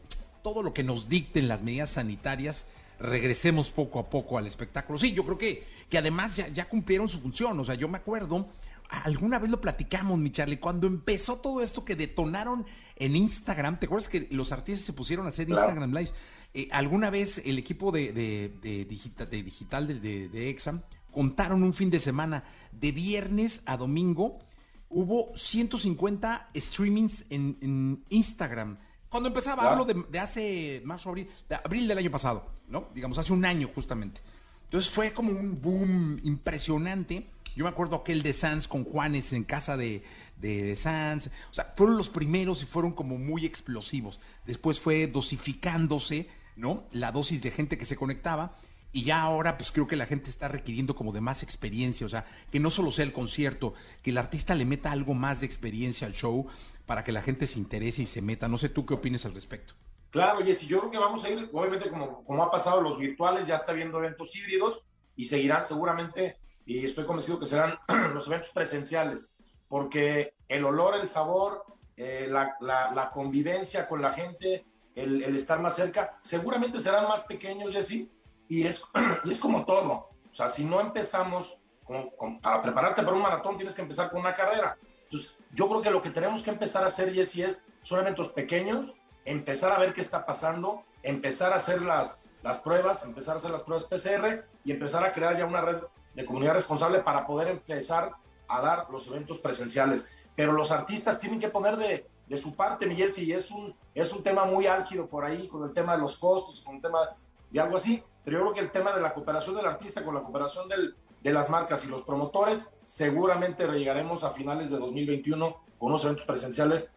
[0.43, 2.67] todo lo que nos dicten las medidas sanitarias,
[2.99, 4.99] regresemos poco a poco al espectáculo.
[4.99, 7.59] Sí, yo creo que, que además ya, ya cumplieron su función.
[7.61, 8.49] O sea, yo me acuerdo,
[8.89, 13.87] alguna vez lo platicamos, mi Charlie, cuando empezó todo esto que detonaron en Instagram, ¿te
[13.87, 15.63] acuerdas que los artistas se pusieron a hacer Claro.
[15.63, 16.11] Instagram Live?
[16.55, 20.83] Eh, alguna vez el equipo de, de, de digita- de digital de, de, de Exam
[21.13, 24.39] contaron un fin de semana, de viernes a domingo,
[24.88, 28.79] hubo 150 streamings en, en Instagram.
[29.09, 32.88] Cuando empezaba, hablo de, de hace marzo, abril, de abril del año pasado, ¿no?
[32.94, 34.20] Digamos, hace un año justamente.
[34.64, 39.44] Entonces fue como un boom impresionante Yo me acuerdo aquel de Sanz con Juanes en
[39.44, 40.03] casa de,
[40.40, 41.29] de, de Sanz.
[41.51, 44.20] O sea, fueron los primeros y fueron como muy explosivos.
[44.44, 46.85] Después fue dosificándose, ¿no?
[46.90, 48.57] La dosis de gente que se conectaba.
[48.92, 52.09] Y ya ahora, pues creo que la gente está requiriendo como de más experiencia, o
[52.09, 55.46] sea, que no solo sea el concierto, que el artista le meta algo más de
[55.46, 56.46] experiencia al show
[56.87, 58.49] para que la gente se interese y se meta.
[58.49, 59.75] No sé tú qué opinas al respecto.
[60.11, 63.46] Claro, Jessy, yo creo que vamos a ir, obviamente, como, como ha pasado los virtuales,
[63.46, 67.79] ya está viendo eventos híbridos y seguirán seguramente, y estoy convencido que serán
[68.14, 69.37] los eventos presenciales,
[69.68, 71.64] porque el olor, el sabor,
[71.96, 77.09] eh, la, la, la, convivencia con la gente, el, el, estar más cerca, seguramente serán
[77.09, 78.11] más pequeños, Jessy,
[78.49, 78.83] y es,
[79.25, 80.11] y es como todo.
[80.31, 84.11] O sea, si no empezamos, con, con, para prepararte para un maratón, tienes que empezar
[84.11, 84.77] con una carrera.
[85.05, 88.29] Entonces, yo creo que lo que tenemos que empezar a hacer, Jessy, es, son eventos
[88.29, 93.37] pequeños, empezar a ver qué está pasando, empezar a hacer las, las pruebas, empezar a
[93.39, 95.79] hacer las pruebas PCR y empezar a crear ya una red
[96.15, 98.13] de comunidad responsable para poder empezar
[98.49, 100.11] a dar los eventos presenciales.
[100.35, 104.13] Pero los artistas tienen que poner de, de su parte, mi Jessy, es un, es
[104.13, 107.17] un tema muy álgido por ahí, con el tema de los costos, con el tema
[107.51, 110.12] de algo así, pero yo creo que el tema de la cooperación del artista con
[110.12, 115.57] la cooperación del, de las marcas y los promotores, seguramente llegaremos a finales de 2021
[115.79, 116.91] con unos eventos presenciales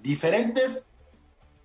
[0.00, 0.88] diferentes,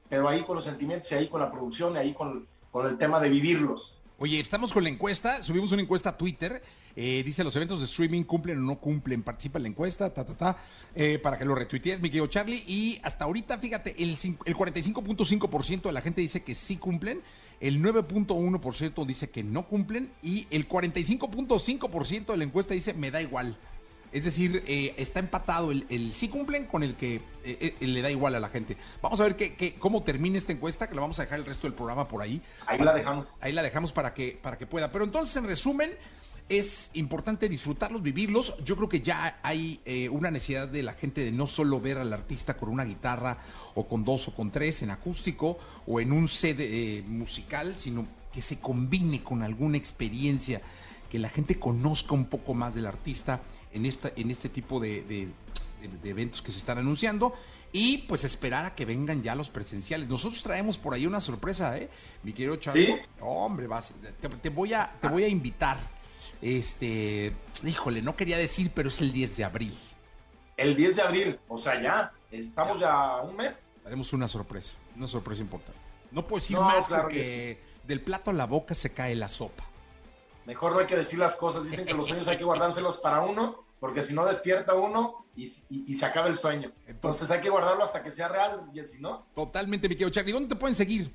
[0.09, 2.97] pero ahí con los sentimientos y ahí con la producción y ahí con, con el
[2.97, 4.01] tema de vivirlos.
[4.17, 6.63] Oye, estamos con la encuesta, subimos una encuesta a Twitter,
[6.95, 10.25] eh, dice los eventos de streaming cumplen o no cumplen, participa en la encuesta, ta,
[10.25, 10.57] ta, ta,
[10.95, 14.11] eh, para que lo retuitees, mi querido Charlie, y hasta ahorita, fíjate, el,
[14.45, 17.21] el 45.5% de la gente dice que sí cumplen,
[17.61, 23.21] el 9.1% dice que no cumplen, y el 45.5% de la encuesta dice me da
[23.21, 23.57] igual.
[24.11, 28.01] Es decir, eh, está empatado el, el, sí cumplen con el que eh, eh, le
[28.01, 28.75] da igual a la gente.
[29.01, 31.45] Vamos a ver qué, qué, cómo termina esta encuesta, que la vamos a dejar el
[31.45, 32.41] resto del programa por ahí.
[32.65, 33.37] Ahí la dejamos.
[33.39, 34.91] Ahí la dejamos para que, para que pueda.
[34.91, 35.91] Pero entonces, en resumen,
[36.51, 38.55] es importante disfrutarlos, vivirlos.
[38.63, 41.97] Yo creo que ya hay eh, una necesidad de la gente de no solo ver
[41.97, 43.37] al artista con una guitarra
[43.73, 48.05] o con dos o con tres en acústico o en un set eh, musical, sino
[48.33, 50.61] que se combine con alguna experiencia,
[51.09, 55.03] que la gente conozca un poco más del artista en, esta, en este tipo de,
[55.03, 55.27] de,
[56.03, 57.33] de eventos que se están anunciando
[57.71, 60.09] y pues esperar a que vengan ya los presenciales.
[60.09, 61.89] Nosotros traemos por ahí una sorpresa, ¿eh?
[62.23, 62.87] Mi querido Charlie.
[62.87, 62.93] ¿Sí?
[63.21, 66.00] Hombre, vas, te, te, voy a, te voy a invitar.
[66.41, 69.77] Este, híjole, no quería decir, pero es el 10 de abril.
[70.57, 73.69] El 10 de abril, o sea, ya, estamos ya, ya un mes.
[73.85, 75.79] Haremos una sorpresa, una sorpresa importante.
[76.11, 77.87] No puedo decir no, más claro porque sí.
[77.87, 79.63] del plato a la boca se cae la sopa.
[80.45, 83.21] Mejor no hay que decir las cosas, dicen que los sueños hay que guardárselos para
[83.21, 86.71] uno, porque si no despierta uno y, y, y se acaba el sueño.
[86.87, 89.27] Entonces hay que guardarlo hasta que sea real, Jessy, ¿no?
[89.35, 90.33] Totalmente, mi querido Charlie.
[90.33, 91.13] ¿Dónde te pueden seguir?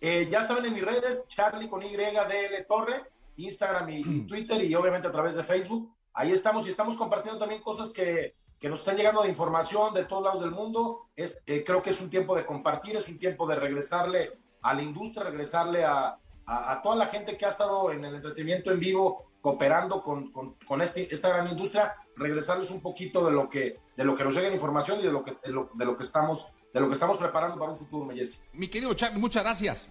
[0.00, 3.04] Eh, ya saben en mis redes, Charlie con YDL Torre,
[3.36, 5.94] Instagram y, y, Twitter y obviamente a través de Facebook.
[6.12, 10.04] Ahí estamos y estamos compartiendo también cosas que, que nos están llegando de información de
[10.04, 11.08] todos lados del mundo.
[11.16, 14.74] Es, eh, creo que es un tiempo de compartir, es un tiempo de regresarle a
[14.74, 18.70] la industria, regresarle a, a, a toda la gente que ha estado en el entretenimiento
[18.70, 23.50] en vivo cooperando con, con, con este, esta gran industria, regresarles un poquito de lo
[23.50, 25.84] que, de lo que nos llega de información y de lo que, de lo, de
[25.84, 28.40] lo que, estamos, de lo que estamos preparando para un futuro, Jesse.
[28.54, 29.90] Mi querido Charlie, muchas gracias.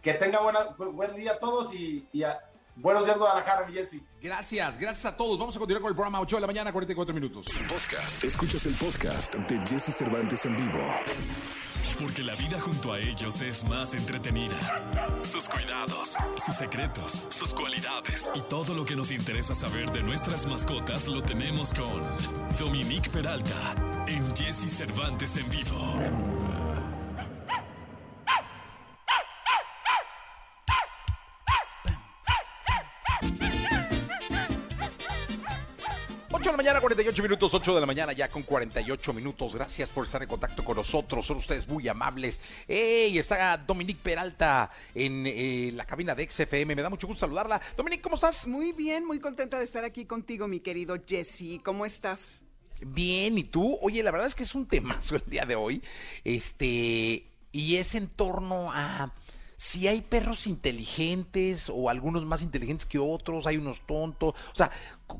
[0.00, 2.40] Que tenga buena, buen día a todos y, y a,
[2.80, 4.00] Buenos días, Guadalajara, mi Jesse.
[4.22, 5.38] Gracias, gracias a todos.
[5.38, 7.46] Vamos a continuar con el programa 8 de la mañana, 44 minutos.
[7.68, 8.24] Podcast.
[8.24, 10.78] Escuchas el podcast de Jesse Cervantes en vivo.
[11.98, 14.56] Porque la vida junto a ellos es más entretenida.
[15.22, 20.46] Sus cuidados, sus secretos, sus cualidades y todo lo que nos interesa saber de nuestras
[20.46, 22.00] mascotas lo tenemos con
[22.58, 23.74] Dominique Peralta
[24.06, 26.39] en Jesse Cervantes en vivo.
[36.50, 39.54] De la mañana, 48 minutos, 8 de la mañana ya con 48 minutos.
[39.54, 42.40] Gracias por estar en contacto con nosotros, son ustedes muy amables.
[42.66, 43.16] ¡Ey!
[43.18, 47.60] Está Dominique Peralta en eh, la cabina de XFM, me da mucho gusto saludarla.
[47.76, 48.48] Dominique, ¿cómo estás?
[48.48, 51.60] Muy bien, muy contenta de estar aquí contigo, mi querido Jesse.
[51.62, 52.40] ¿Cómo estás?
[52.84, 53.78] Bien, ¿y tú?
[53.80, 55.82] Oye, la verdad es que es un temazo el día de hoy.
[56.24, 59.12] Este, y es en torno a
[59.60, 64.70] si hay perros inteligentes o algunos más inteligentes que otros, hay unos tontos, o sea,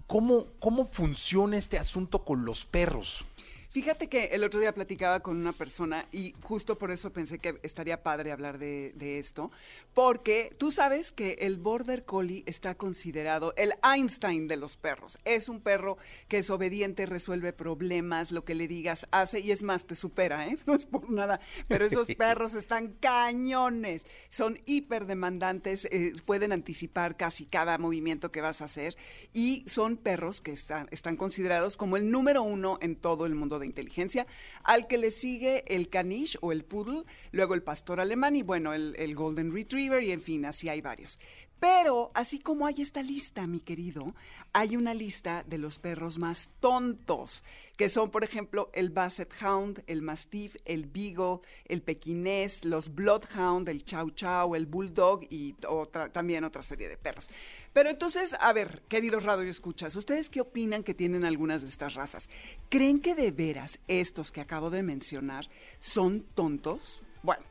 [0.07, 3.23] ¿cómo, cómo funciona este asunto con los perros?
[3.71, 7.61] Fíjate que el otro día platicaba con una persona y justo por eso pensé que
[7.63, 9.53] estaría padre hablar de, de esto,
[9.95, 15.21] porque tú sabes que el Border Collie está considerado el Einstein de los perros.
[15.25, 19.63] Es un perro que es obediente, resuelve problemas, lo que le digas hace y es
[19.63, 20.59] más, te supera, ¿eh?
[20.67, 27.17] No es por nada, pero esos perros están cañones, son hiper demandantes, eh, pueden anticipar
[27.17, 28.97] casi cada movimiento que vas a hacer
[29.33, 33.60] y son perros que están, están considerados como el número uno en todo el mundo
[33.61, 34.27] de inteligencia,
[34.65, 38.75] al que le sigue el caniche o el poodle, luego el pastor alemán y bueno,
[38.75, 41.19] el, el golden retriever y en fin, así hay varios.
[41.61, 44.15] Pero así como hay esta lista, mi querido,
[44.55, 47.45] hay una lista de los perros más tontos,
[47.77, 53.69] que son, por ejemplo, el Basset Hound, el Mastiff, el Beagle, el Pequinés, los Bloodhound,
[53.69, 57.29] el Chow Chow, el Bulldog y otra, también otra serie de perros.
[57.75, 61.95] Pero entonces, a ver, queridos radio escuchas, ¿ustedes qué opinan que tienen algunas de estas
[61.95, 62.31] razas?
[62.71, 67.03] ¿Creen que de veras estos que acabo de mencionar son tontos?
[67.23, 67.50] Bueno.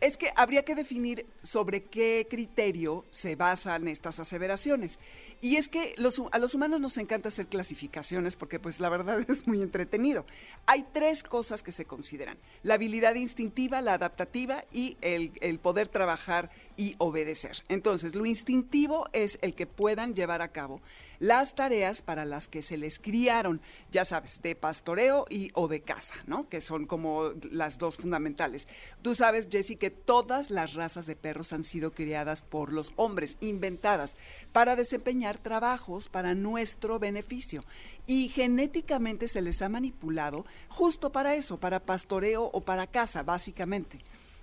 [0.00, 5.00] Es que habría que definir sobre qué criterio se basan estas aseveraciones.
[5.40, 5.94] Y es que
[6.32, 10.26] a los humanos nos encanta hacer clasificaciones porque pues la verdad es muy entretenido.
[10.66, 12.38] Hay tres cosas que se consideran.
[12.62, 17.62] La habilidad instintiva, la adaptativa y el, poder trabajar y obedecer.
[17.68, 20.80] Entonces, lo instintivo es el que puedan llevar a cabo
[21.20, 25.80] las tareas para las que se les criaron, ya sabes, de pastoreo y o de
[25.80, 26.48] caza, ¿no?
[26.48, 28.68] Que son como las dos fundamentales.
[29.02, 33.36] Tú sabes, Jessie, que todas las razas de perros han sido criadas por los hombres,
[33.40, 34.16] inventadas,
[34.52, 37.64] para desempeñar trabajos para nuestro beneficio.
[38.06, 43.98] Y genéticamente se les ha manipulado justo para eso, para pastoreo o para caza, básicamente.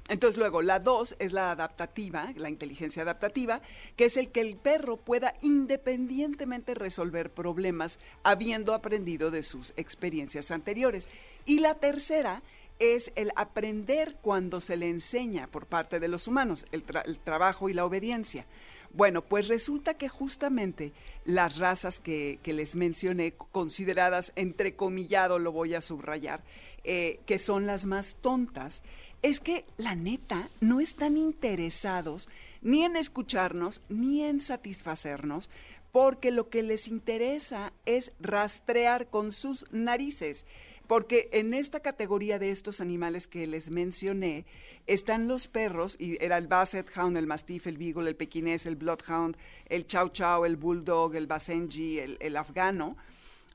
[0.07, 3.61] Entonces luego, la dos es la adaptativa, la inteligencia adaptativa,
[3.95, 10.51] que es el que el perro pueda independientemente resolver problemas habiendo aprendido de sus experiencias
[10.51, 11.09] anteriores.
[11.45, 12.43] Y la tercera
[12.77, 17.17] es el aprender cuando se le enseña por parte de los humanos, el, tra el
[17.17, 18.45] trabajo y la obediencia.
[18.93, 20.93] Bueno, pues resulta que justamente
[21.25, 26.43] las razas que, les mencioné, consideradas entrecomillado, lo voy a subrayar,
[26.83, 28.83] eh, que son las más tontas,
[29.21, 32.29] es que la neta no están interesados
[32.61, 35.49] ni en escucharnos ni en satisfacernos,
[35.91, 40.45] porque lo que les interesa es rastrear con sus narices.
[40.87, 44.45] Porque en esta categoría de estos animales que les mencioné
[44.87, 48.75] están los perros, y era el Basset Hound, el Mastiff, el Beagle, el Pequinés, el
[48.75, 52.95] Bloodhound, el Chow Chow, el Bulldog, el Basenji, el, Afgano,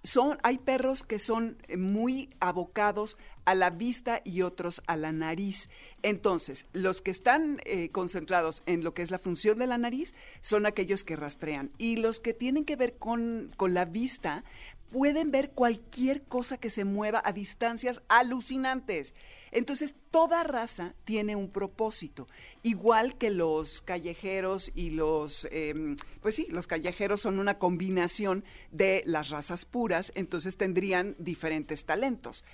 [0.03, 5.13] son, hay perros que son eh, muy abocados a la vista y otros a la
[5.13, 5.69] nariz.
[6.03, 10.15] Entonces, los que están eh, concentrados en lo que es la función de la nariz
[10.41, 11.71] son aquellos que rastrean.
[11.77, 14.43] Y los que tienen que ver con, con la vista
[14.91, 19.15] pueden ver cualquier cosa que se mueva a distancias alucinantes.
[19.53, 22.29] Entonces, toda raza tiene un propósito,
[22.63, 29.03] igual que los callejeros y los, eh, pues sí, los callejeros son una combinación de
[29.07, 32.45] las razas puras, entonces tendrían diferentes talentos.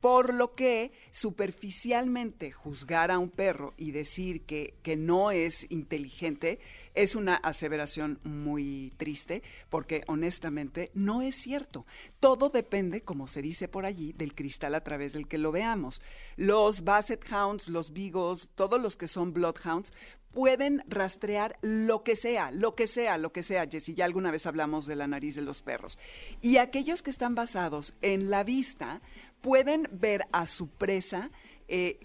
[0.00, 6.58] Por lo que superficialmente juzgar a un perro y decir que, que, no es inteligente
[6.94, 11.86] es una aseveración muy triste porque honestamente no es cierto.
[12.18, 16.02] Todo depende, como se dice por allí, del cristal a través del que lo veamos.
[16.36, 19.92] Los Basset Hounds, los Beagles, todos los que son Bloodhounds,
[20.32, 24.46] pueden rastrear lo que sea, lo que sea, lo que sea, Jessy, ya alguna vez
[24.46, 25.98] hablamos de la nariz de los perros.
[26.40, 29.00] Y aquellos que están basados en la vista
[29.40, 31.30] pueden ver a su presa
[31.68, 31.98] eh,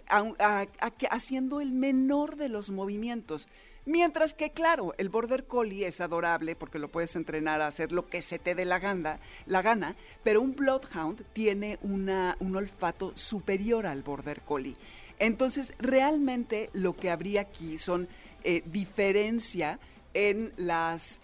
[1.10, 3.48] haciendo el menor de los movimientos.
[3.86, 8.08] Mientras que, claro, el Border Collie es adorable porque lo puedes entrenar a hacer lo
[8.08, 13.12] que se te dé la gana, la gana pero un Bloodhound tiene una, un olfato
[13.16, 14.76] superior al Border Collie.
[15.20, 18.08] Entonces, realmente lo que habría aquí son
[18.44, 19.80] eh, diferencia
[20.14, 21.22] en las,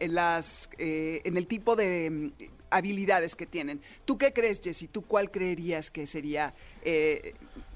[0.00, 2.32] las eh, en el tipo de mm,
[2.70, 3.82] habilidades que tienen.
[4.04, 4.86] ¿Tú qué crees, Jessy?
[4.88, 7.34] ¿Tú cuál creerías que sería, eh,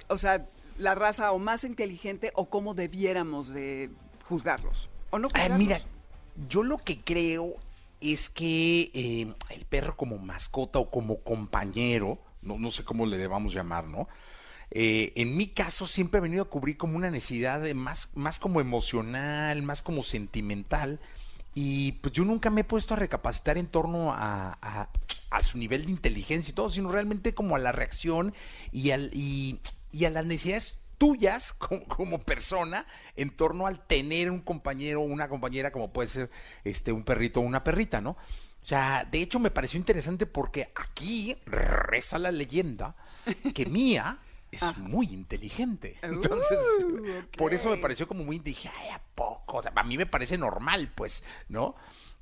[0.09, 3.91] o sea, la raza o más inteligente o cómo debiéramos de
[4.29, 4.91] juzgarlos?
[5.11, 5.59] ¿O no juzgarlos?
[5.59, 5.79] Ay, mira,
[6.49, 7.57] yo lo que creo
[8.01, 13.17] es que eh, el perro como mascota o como compañero, no, no sé cómo le
[13.17, 14.09] debamos llamar, ¿no?
[14.71, 18.39] Eh, en mi caso siempre he venido a cubrir como una necesidad de más, más
[18.39, 20.99] como emocional, más como sentimental.
[21.55, 24.89] Y pues yo nunca me he puesto a recapacitar en torno a, a,
[25.31, 28.35] a su nivel de inteligencia y todo, sino realmente como a la reacción
[28.73, 29.61] y, al, y,
[29.95, 32.87] y a las necesidades tuyas como, como, persona
[33.17, 36.31] en torno al tener un compañero o una compañera como puede ser
[36.65, 38.11] este un perrito o una perrita, ¿no?
[38.11, 42.97] O sea, de hecho me pareció interesante porque aquí reza la leyenda
[43.55, 44.19] que Mía
[44.51, 45.99] es muy inteligente.
[46.01, 46.59] Entonces,
[47.37, 49.59] por eso me pareció como muy, dije, ay, ¿a poco?
[49.59, 51.75] O sea, a mí me parece normal, pues, ¿no?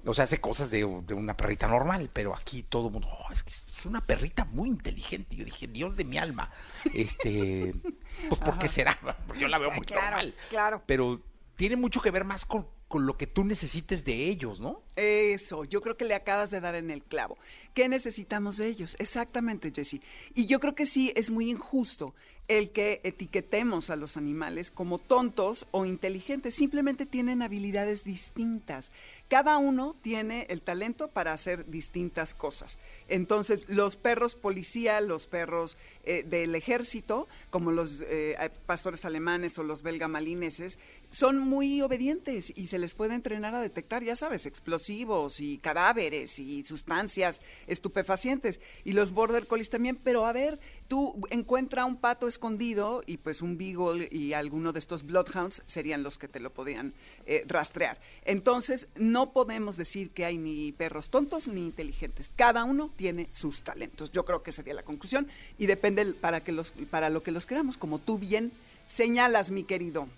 [0.05, 3.33] O sea, hace cosas de, de una perrita normal, pero aquí todo el mundo, "Oh,
[3.33, 5.37] es que es una perrita muy inteligente.
[5.37, 6.51] Yo dije, Dios de mi alma.
[6.93, 7.73] Este,
[8.29, 8.99] pues, ¿por qué será?
[9.39, 10.35] Yo la veo muy Claro, normal.
[10.51, 10.83] claro.
[10.87, 11.21] Pero
[11.57, 14.83] tiene mucho que ver más con, con lo que tú necesites de ellos, ¿no?
[14.97, 17.39] Eso, yo creo que le acabas de dar en el clavo.
[17.75, 18.97] ¿Qué necesitamos de ellos?
[18.99, 20.01] Exactamente, Jesse.
[20.35, 22.15] Y yo creo que sí es muy injusto
[22.49, 26.55] el que etiquetemos a los animales como tontos o inteligentes.
[26.55, 28.91] Simplemente tienen habilidades distintas.
[29.33, 32.76] Cada uno tiene el talento para hacer distintas cosas.
[33.09, 39.62] Entonces, los perros policía, los perros eh, del ejército, como los eh, pastores alemanes o
[39.62, 40.78] los belga malineses,
[41.09, 46.39] son muy obedientes y se les puede entrenar a detectar, ya sabes, explosivos y cadáveres
[46.39, 48.61] y sustancias estupefacientes.
[48.85, 53.41] Y los border collies también, pero a ver, tú encuentra un pato escondido y pues
[53.41, 56.93] un beagle y alguno de estos bloodhounds serían los que te lo podían
[57.24, 57.99] eh, rastrear.
[58.24, 62.31] Entonces, no podemos decir que hay ni perros tontos ni inteligentes.
[62.35, 64.11] Cada uno tiene sus talentos.
[64.11, 67.47] Yo creo que sería la conclusión y depende para, que los, para lo que los
[67.47, 68.53] creamos, como tú bien
[68.89, 70.09] señalas, mi querido.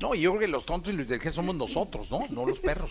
[0.00, 2.26] No, yo creo que los tontos y los inteligentes somos nosotros, ¿no?
[2.30, 2.90] No los perros.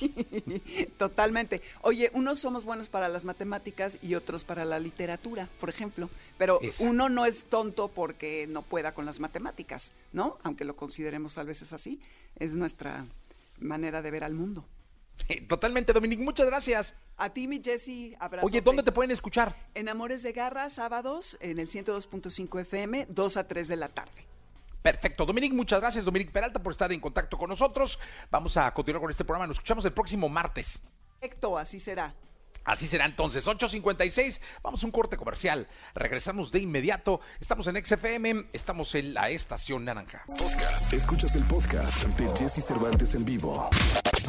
[0.97, 1.61] Totalmente.
[1.81, 6.09] Oye, unos somos buenos para las matemáticas y otros para la literatura, por ejemplo.
[6.37, 6.91] Pero Exacto.
[6.91, 10.37] uno no es tonto porque no pueda con las matemáticas, ¿no?
[10.43, 11.99] Aunque lo consideremos a veces así.
[12.37, 13.05] Es nuestra
[13.59, 14.63] manera de ver al mundo.
[15.47, 16.95] Totalmente, Dominique, muchas gracias.
[17.17, 18.45] A ti, mi Jesse, abrazo.
[18.45, 19.55] Oye, ¿dónde te pueden escuchar?
[19.75, 24.25] En Amores de Garra, sábados, en el 102.5 FM, 2 a 3 de la tarde.
[24.81, 27.99] Perfecto, Dominique, muchas gracias, Dominique Peralta, por estar en contacto con nosotros.
[28.31, 29.47] Vamos a continuar con este programa.
[29.47, 30.81] Nos escuchamos el próximo martes.
[31.19, 32.15] Perfecto, así será.
[32.63, 38.45] Así será entonces, 8.56, vamos a un corte comercial, regresamos de inmediato, estamos en XFM,
[38.53, 40.23] estamos en la estación naranja.
[40.27, 40.93] Podcast.
[40.93, 43.69] Escuchas el podcast de Jesse Cervantes en vivo.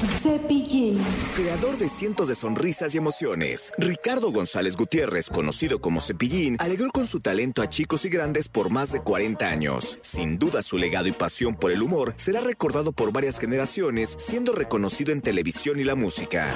[0.09, 0.99] Cepillín.
[1.35, 7.07] Creador de cientos de sonrisas y emociones, Ricardo González Gutiérrez, conocido como Cepillín, alegró con
[7.07, 9.99] su talento a chicos y grandes por más de 40 años.
[10.03, 14.53] Sin duda su legado y pasión por el humor será recordado por varias generaciones, siendo
[14.53, 16.51] reconocido en televisión y la música.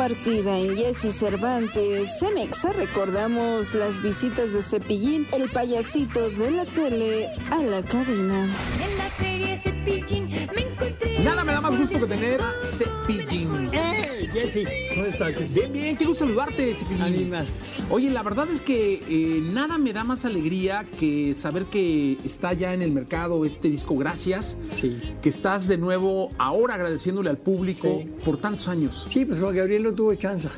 [0.00, 6.64] Partida en Jesse Cervantes, en Exa recordamos las visitas de Cepillín, el payasito de la
[6.64, 8.48] tele, a la cabina.
[8.82, 10.99] En la feria Cepillín me encontré.
[11.24, 13.68] Nada me da más gusto que tener Cepillín.
[13.72, 14.66] ¡Eh, Jesse!
[14.94, 15.54] ¿Cómo estás?
[15.54, 17.02] Bien, bien, gusto saludarte, Cepillín.
[17.02, 17.76] Ánimas.
[17.90, 22.52] Oye, la verdad es que eh, nada me da más alegría que saber que está
[22.54, 24.58] ya en el mercado este disco Gracias.
[24.64, 24.98] Sí.
[25.20, 28.08] Que estás de nuevo ahora agradeciéndole al público Sí.
[28.24, 29.04] por tantos años.
[29.06, 30.48] Sí, pues Juan Gabriel no tuvo chance.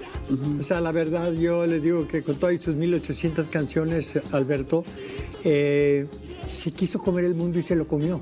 [0.58, 4.84] O sea, la verdad, yo les digo que con todas sus 1800 canciones, Alberto,
[5.44, 6.06] eh,
[6.46, 8.20] se quiso comer el mundo y se lo comió.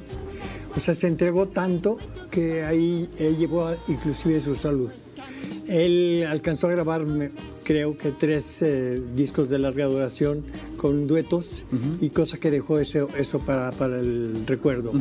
[0.76, 1.98] O sea, se entregó tanto
[2.30, 4.90] que ahí él llevó a- inclusive su salud.
[5.68, 7.06] Él alcanzó a grabar,
[7.62, 10.44] creo que tres eh, discos de larga duración
[10.76, 11.64] con duetos
[12.00, 14.92] y cosa que dejó eso, eso para, para el recuerdo.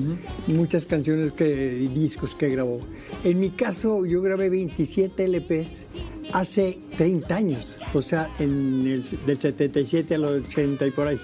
[0.48, 2.80] Muchas canciones que, y discos que grabó.
[3.24, 5.88] En mi caso, yo grabé 27 LPs
[6.34, 11.20] hace 30 años, o sea, en el, del 77 al 80 y por ahí,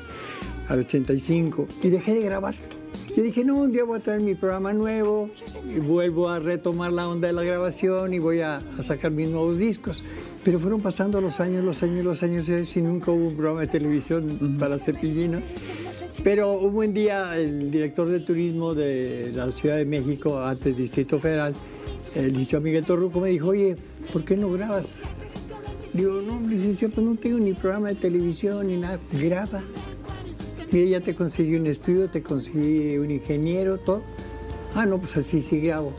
[0.68, 2.56] al 85, y dejé de grabar.
[3.16, 5.30] Yo dije, no, un día voy a traer mi programa nuevo
[5.74, 9.30] y vuelvo a retomar la onda de la grabación y voy a, a sacar mis
[9.30, 10.04] nuevos discos.
[10.44, 13.68] Pero fueron pasando los años, los años, los años y nunca hubo un programa de
[13.68, 15.42] televisión para Cepillino.
[16.26, 21.18] Pero un buen día el director de turismo de la Ciudad de México, antes Distrito
[21.18, 21.54] Federal,
[22.16, 23.78] el licenciado Miguel Torruco, me dijo, oye,
[24.12, 25.04] ¿por qué no grabas?
[25.94, 29.00] Digo, no, licenciado, pues no tengo ni programa de televisión ni nada.
[29.14, 29.64] Graba.
[30.72, 34.04] Mira, ya te conseguí un estudio, te conseguí un ingeniero, todo.
[34.74, 35.94] Ah, no, pues así sí grabo.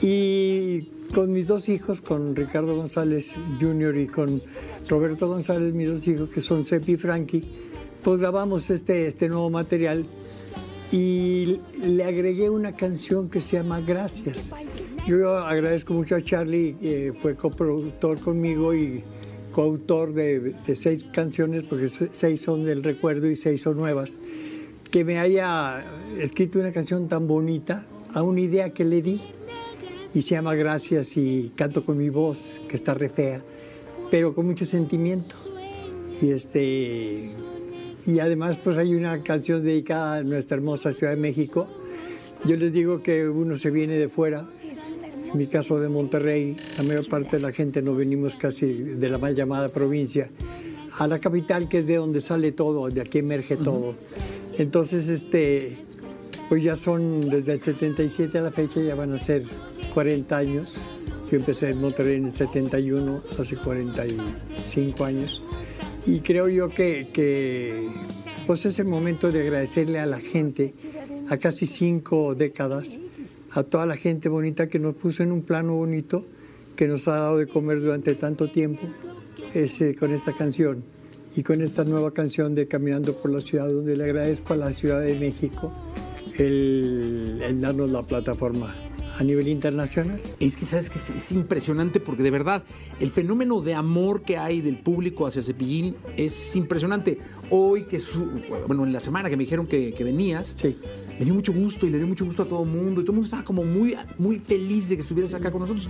[0.00, 0.82] Y
[1.14, 3.96] con mis dos hijos, con Ricardo González Jr.
[3.96, 4.42] y con
[4.88, 7.44] Roberto González, mis dos hijos, que son Sepi y Frankie,
[8.02, 10.06] pues grabamos este, este nuevo material
[10.90, 14.52] y le agregué una canción que se llama Gracias.
[15.06, 19.02] Yo agradezco mucho a Charlie, que fue coproductor conmigo y
[19.52, 24.18] coautor de, de seis canciones, porque se- seis son del recuerdo y seis son nuevas,
[24.90, 25.84] que me haya
[26.18, 29.20] escrito una canción tan bonita a una idea que le di
[30.14, 33.42] y se llama Gracias y canto con mi voz, que está re fea,
[34.10, 35.34] pero con mucho sentimiento.
[36.20, 37.30] Y este
[38.06, 41.68] y además pues hay una canción dedicada a nuestra hermosa Ciudad de México.
[42.44, 44.48] Yo les digo que uno se viene de fuera
[45.32, 49.08] en mi caso de Monterrey, la mayor parte de la gente no venimos casi de
[49.08, 50.30] la mal llamada provincia,
[50.98, 53.94] a la capital que es de donde sale todo, de aquí emerge todo.
[54.56, 55.78] Entonces, este,
[56.48, 59.42] pues ya son desde el 77 a la fecha, ya van a ser
[59.92, 60.80] 40 años.
[61.30, 65.42] Yo empecé en Monterrey en el 71, hace 45 años.
[66.06, 67.90] Y creo yo que, que
[68.46, 70.72] pues es el momento de agradecerle a la gente,
[71.28, 72.96] a casi cinco décadas,
[73.58, 76.24] a toda la gente bonita que nos puso en un plano bonito,
[76.76, 78.86] que nos ha dado de comer durante tanto tiempo,
[79.98, 80.84] con esta canción
[81.36, 84.72] y con esta nueva canción de Caminando por la Ciudad, donde le agradezco a la
[84.72, 85.72] Ciudad de México
[86.38, 88.87] el, el darnos la plataforma
[89.18, 90.20] a nivel internacional.
[90.40, 92.62] Es que sabes que es, es impresionante porque de verdad
[93.00, 97.18] el fenómeno de amor que hay del público hacia Cepillín es impresionante.
[97.50, 98.28] Hoy que su,
[98.66, 100.54] bueno, en la semana que me dijeron que, que venías,
[101.18, 103.12] me dio mucho gusto y le dio mucho gusto a todo el mundo y todo
[103.12, 105.88] el mundo estaba como muy, muy feliz de que estuvieras acá con nosotros.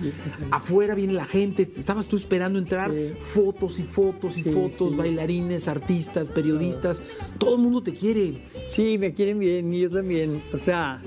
[0.50, 4.96] Afuera viene la gente, estabas tú esperando entrar, fotos y fotos y Sí, fotos, sí.
[4.96, 7.02] bailarines, artistas, periodistas,
[7.38, 8.44] todo el mundo te quiere.
[8.68, 10.40] Sí, me quieren bien y yo también.
[10.52, 11.02] O sea,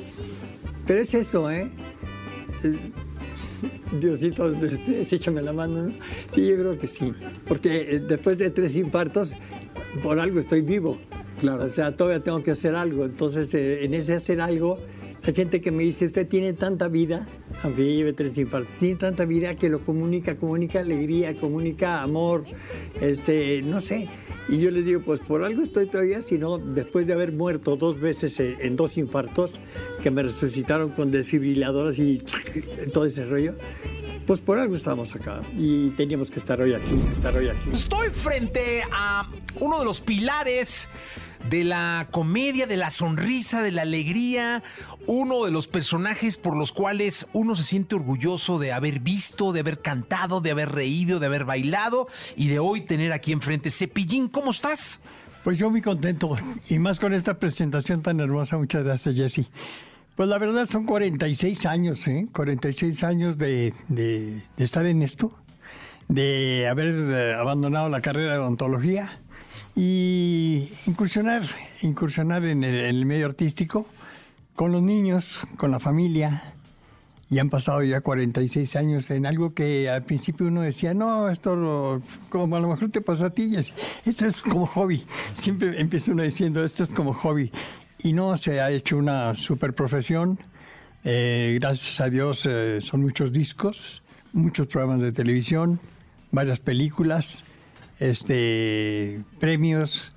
[0.85, 1.69] pero es eso, ¿eh?
[3.99, 5.93] Diosito, este, échame la mano, ¿no?
[6.27, 7.13] Sí, yo creo que sí.
[7.47, 9.33] Porque eh, después de tres infartos,
[10.01, 10.99] por algo estoy vivo.
[11.39, 11.65] Claro.
[11.65, 13.05] O sea, todavía tengo que hacer algo.
[13.05, 14.79] Entonces, eh, en ese hacer algo,
[15.23, 17.27] hay gente que me dice, usted tiene tanta vida,
[17.63, 22.45] aunque lleve tres infartos, tiene tanta vida que lo comunica, comunica alegría, comunica amor,
[22.99, 24.09] este, no sé.
[24.47, 27.99] Y yo les digo, pues por algo estoy todavía, sino después de haber muerto dos
[27.99, 29.53] veces en, en dos infartos,
[30.01, 32.21] que me resucitaron con desfibriladoras y
[32.91, 33.55] todo ese rollo,
[34.25, 37.69] pues por algo estábamos acá y teníamos que estar hoy aquí, estar hoy aquí.
[37.71, 39.29] Estoy frente a
[39.59, 40.87] uno de los pilares
[41.49, 44.63] de la comedia, de la sonrisa, de la alegría,
[45.07, 49.61] uno de los personajes por los cuales uno se siente orgulloso de haber visto, de
[49.61, 53.69] haber cantado, de haber reído, de haber bailado y de hoy tener aquí enfrente.
[53.69, 55.01] Cepillín, ¿cómo estás?
[55.43, 56.37] Pues yo muy contento
[56.69, 58.57] y más con esta presentación tan hermosa.
[58.57, 59.49] Muchas gracias, Jesse.
[60.15, 62.27] Pues la verdad son 46 años, ¿eh?
[62.31, 65.35] 46 años de, de- estar en esto,
[66.07, 69.17] de haber eh, abandonado la carrera de odontología
[69.75, 71.43] y incursionar,
[71.81, 73.87] incursionar en el, medio artístico
[74.55, 76.53] con los niños, con la familia.
[77.29, 82.01] Y han pasado ya 46 años en algo que al principio uno decía, no, esto
[82.29, 85.05] como a lo mejor te pasó a ti, esto es como hobby.
[85.33, 87.49] Siempre empieza uno diciendo, esto es como hobby.
[87.99, 90.39] Y no, se ha hecho una super profesión.
[91.05, 94.03] Eh, gracias a Dios eh, son muchos discos,
[94.33, 95.79] muchos programas de televisión,
[96.31, 97.45] varias películas,
[98.01, 100.11] este, premios,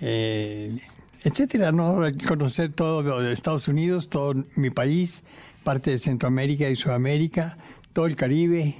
[0.00, 0.76] eh,
[1.22, 2.00] etcétera, ¿no?
[2.26, 5.22] Conocer todo lo de Estados Unidos, todo mi país,
[5.62, 7.56] parte de Centroamérica y Sudamérica,
[7.92, 8.76] todo el Caribe.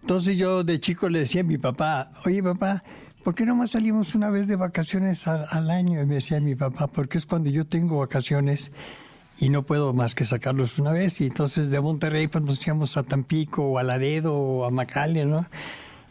[0.00, 2.82] Entonces yo de chico le decía a mi papá, oye papá,
[3.22, 6.00] ¿por qué no más salimos una vez de vacaciones al, año?
[6.00, 8.72] Y me decía mi papá, porque es cuando yo tengo vacaciones
[9.38, 11.20] y no puedo más que sacarlos una vez.
[11.20, 15.28] Y entonces de Monterrey pues nos íbamos a Tampico o a Laredo o a McAllen,
[15.28, 15.46] ¿no?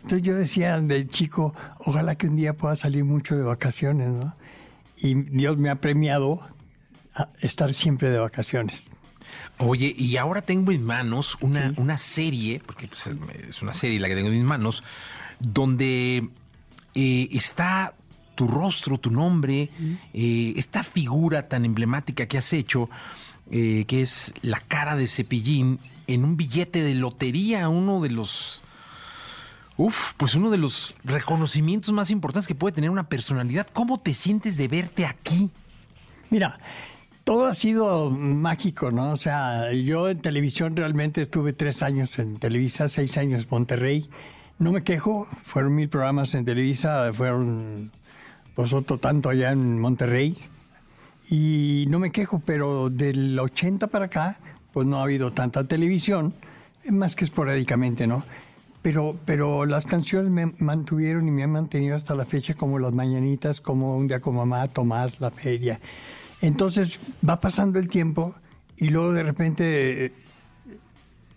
[0.07, 4.33] Entonces yo decía de chico, ojalá que un día pueda salir mucho de vacaciones, ¿no?
[4.95, 6.39] Y Dios me ha premiado
[7.13, 8.95] a estar siempre de vacaciones.
[9.57, 13.09] Oye, y ahora tengo en manos una, una serie, porque pues,
[13.49, 14.81] es una serie la que tengo en mis manos,
[15.41, 16.29] donde
[16.95, 17.93] eh, está
[18.35, 19.69] tu rostro, tu nombre,
[20.13, 22.89] eh, esta figura tan emblemática que has hecho,
[23.51, 28.63] eh, que es la cara de Cepillín, en un billete de lotería, uno de los...
[29.77, 33.67] Uf, pues uno de los reconocimientos más importantes que puede tener una personalidad.
[33.73, 35.51] ¿Cómo te sientes de verte aquí?
[36.31, 36.59] Mira,
[37.23, 39.11] todo ha sido mágico, ¿no?
[39.11, 44.09] O sea, yo en televisión realmente estuve tres años en Televisa, seis años en Monterrey.
[44.57, 47.91] No me quejo, fueron mil programas en Televisa, fueron
[48.55, 50.37] pues otro tanto allá en Monterrey.
[51.29, 54.39] Y no me quejo, pero del 80 para acá,
[54.73, 56.33] pues no ha habido tanta televisión,
[56.89, 58.23] más que esporádicamente, ¿no?
[58.81, 62.93] Pero, pero las canciones me mantuvieron y me han mantenido hasta la fecha como las
[62.93, 65.79] mañanitas, como un día con mamá, Tomás, la feria.
[66.41, 68.35] Entonces va pasando el tiempo
[68.77, 70.13] y luego de repente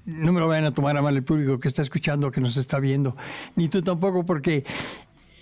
[0.07, 2.57] no me lo vayan a tomar a mal el público que está escuchando, que nos
[2.57, 3.17] está viendo,
[3.57, 4.65] ni tú tampoco, porque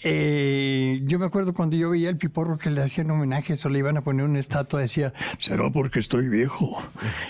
[0.05, 3.81] eh, yo me acuerdo cuando yo veía el piporro que le hacían homenajes o le
[3.81, 6.81] iban a poner una estatua, decía, será porque estoy viejo.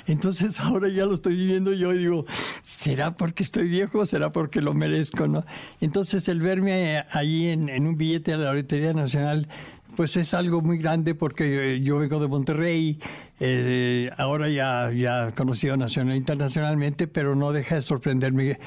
[0.07, 2.27] Entonces ahora ya lo estoy viviendo yo y digo,
[2.63, 5.27] ¿será porque estoy viejo será porque lo merezco?
[5.27, 5.45] ¿no?
[5.81, 9.49] Entonces el verme ahí en, un billete de la Lotería Nacional,
[9.97, 12.99] pues es algo muy grande porque yo vengo de Monterrey,
[13.41, 18.59] Eh, ahora ya, ya conocido nacional internacionalmente, pero no deja de sorprenderme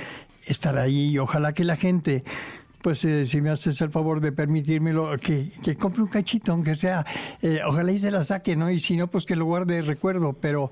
[0.45, 2.23] estar ahí y ojalá que la gente
[2.81, 6.75] pues eh, si me haces el favor de permitírmelo, que, que compre un cachito, aunque
[6.75, 7.05] sea,
[7.41, 8.69] eh, ojalá y se la saque, ¿no?
[8.69, 10.71] Y si no, pues que lo guarde de recuerdo, pero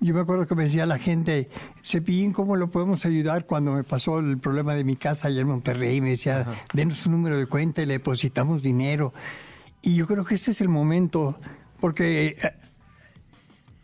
[0.00, 1.48] yo me acuerdo que me decía la gente,
[1.84, 3.46] Cepillín, ¿cómo lo podemos ayudar?
[3.46, 7.12] Cuando me pasó el problema de mi casa allá en Monterrey, me decía, denos un
[7.12, 9.12] número de cuenta y le depositamos dinero.
[9.82, 11.38] Y yo creo que este es el momento,
[11.80, 12.36] porque...
[12.42, 12.52] eh,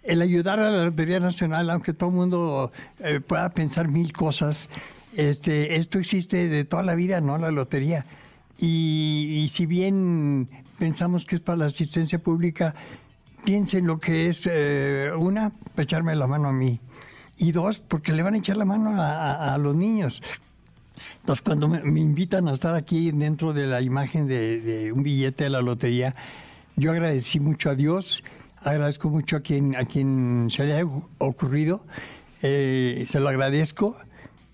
[0.07, 2.71] el ayudar a la Lotería Nacional, aunque todo el mundo
[3.01, 4.71] eh, pueda pensar mil cosas,
[5.17, 7.39] este, esto existe de toda la vida, ¿no?
[7.39, 8.05] La lotería.
[8.59, 10.49] Y, y si bien
[10.79, 12.75] pensamos que es para la asistencia pública,
[13.45, 16.81] piensen lo que es, eh, una, echarme la mano a mí.
[17.39, 20.23] Y dos, porque le van a echar la mano a, los niños.
[21.21, 25.45] Entonces, cuando me, invitan a estar aquí dentro de la imagen de, de un billete
[25.45, 26.15] de la lotería,
[26.77, 28.25] yo agradecí mucho a Dios,
[28.61, 31.85] agradezco mucho a quien, a quien se le haya ocurrido,
[32.43, 33.97] eh, se lo agradezco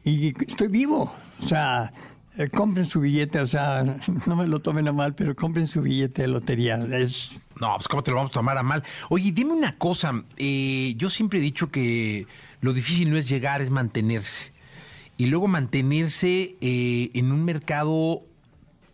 [0.05, 1.15] y estoy vivo.
[1.43, 1.93] O sea,
[2.39, 3.85] eh, compren su billete, o sea,
[4.27, 6.77] no me lo tomen a mal, pero compren su billete de lotería.
[6.77, 7.31] Es,
[7.61, 8.83] No, pues cómo te lo vamos a tomar a mal.
[9.11, 10.13] Oye, dime una cosa.
[10.37, 12.27] eh, yo siempre he dicho que
[12.61, 14.53] lo difícil no es llegar, es mantenerse.
[15.19, 18.23] Y luego mantenerse eh, en un mercado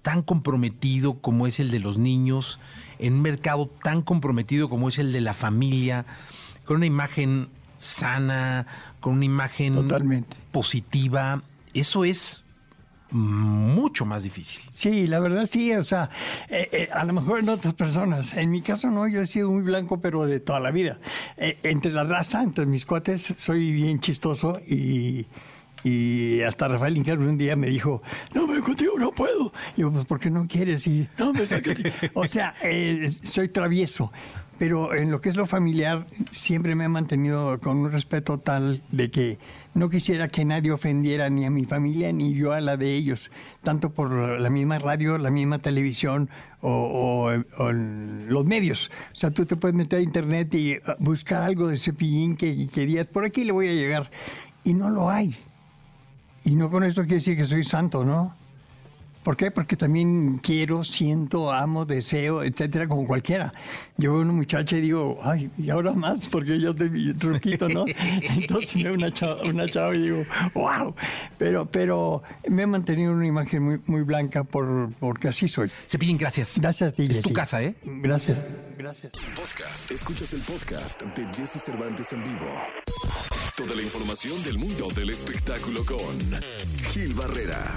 [0.02, 2.58] tan comprometido como es el de los niños,
[2.98, 6.06] en un mercado tan comprometido como es el de la familia,
[6.64, 8.66] con una imagen sana,
[9.00, 11.42] con una imagen positiva.
[11.74, 12.42] Eso es
[13.10, 14.62] mucho más difícil.
[14.70, 16.10] Sí, la verdad sí, o sea,
[16.48, 18.34] eh, eh, a lo mejor en otras personas.
[18.34, 20.98] En mi caso no, yo he sido muy blanco, pero de toda la vida.
[21.36, 25.26] Eh, entre la raza, entre mis cuates, soy bien chistoso y,
[25.84, 28.02] y hasta Rafael Incar un día me dijo,
[28.34, 29.52] no, me contigo no puedo.
[29.76, 30.86] Y yo, pues, ¿por qué no quieres?
[30.86, 31.92] Y, no, me sácate".
[32.14, 34.12] O sea, eh, soy travieso.
[34.58, 38.82] Pero en lo que es lo familiar, siempre me he mantenido con un respeto tal
[38.90, 39.38] de que
[39.74, 43.30] no quisiera que nadie ofendiera ni a mi familia ni yo a la de ellos,
[43.62, 46.28] tanto por la misma radio, la misma televisión
[46.60, 47.30] o,
[48.28, 48.90] los medios.
[49.12, 52.68] O sea, tú te puedes meter a internet y uh, buscar algo de cepillín que,
[52.68, 54.10] que digas, por aquí le voy a llegar.
[54.64, 55.36] Y no lo hay.
[56.44, 58.34] Y no con esto quiere decir que soy santo, ¿no?
[59.22, 59.50] ¿Por qué?
[59.50, 63.52] Porque también quiero, siento, amo, deseo, etcétera, como cualquiera.
[63.96, 67.84] Yo veo una muchacha y digo, ay, y ahora más, porque yo estoy ruquito, ¿no?
[68.22, 70.94] Entonces veo una chava, una chava y digo, wow.
[71.36, 75.70] Pero, pero me he mantenido una imagen muy, muy blanca por, porque así soy.
[75.86, 76.58] Cepillín, gracias.
[76.58, 77.18] Gracias, DJ.
[77.18, 77.74] Es tu casa, ¿eh?
[77.84, 78.42] Gracias,
[78.78, 79.12] gracias.
[79.36, 79.90] Podcast.
[79.90, 82.46] Escuchas el podcast de Jesse Cervantes en vivo.
[83.56, 86.18] Toda la información del mundo del espectáculo con
[86.92, 87.76] Gil Barrera.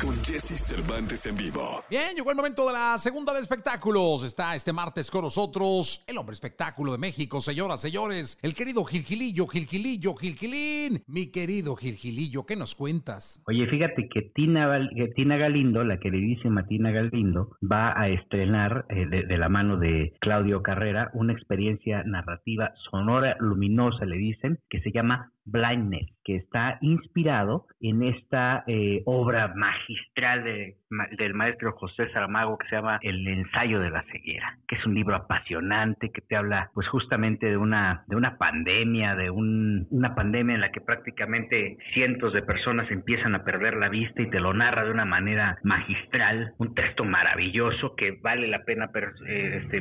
[0.00, 1.82] Con Jesse Cervantes en vivo.
[1.90, 4.24] Bien, llegó el momento de la segunda de espectáculos.
[4.24, 9.46] Está este martes con nosotros el hombre espectáculo de México, señoras, señores, el querido Gilgilillo,
[9.46, 11.02] Gilgilillo, Gilgilín.
[11.06, 13.42] Mi querido Gilgilillo, ¿qué nos cuentas?
[13.46, 19.06] Oye, fíjate que Tina, que Tina Galindo, la queridísima Tina Galindo, va a estrenar eh,
[19.06, 24.80] de, de la mano de Claudio Carrera una experiencia narrativa sonora luminosa, le dicen, que
[24.80, 31.72] se llama Blindness, que está inspirado en esta eh, obra magistral de- ma- del maestro
[31.72, 36.10] José Saramago que se llama El ensayo de la ceguera, que es un libro apasionante
[36.12, 40.60] que te habla pues justamente de una de una pandemia, de un- una pandemia en
[40.60, 44.84] la que prácticamente cientos de personas empiezan a perder la vista y te lo narra
[44.84, 49.80] de una manera magistral, un texto maravilloso que vale la pena per- eh, este,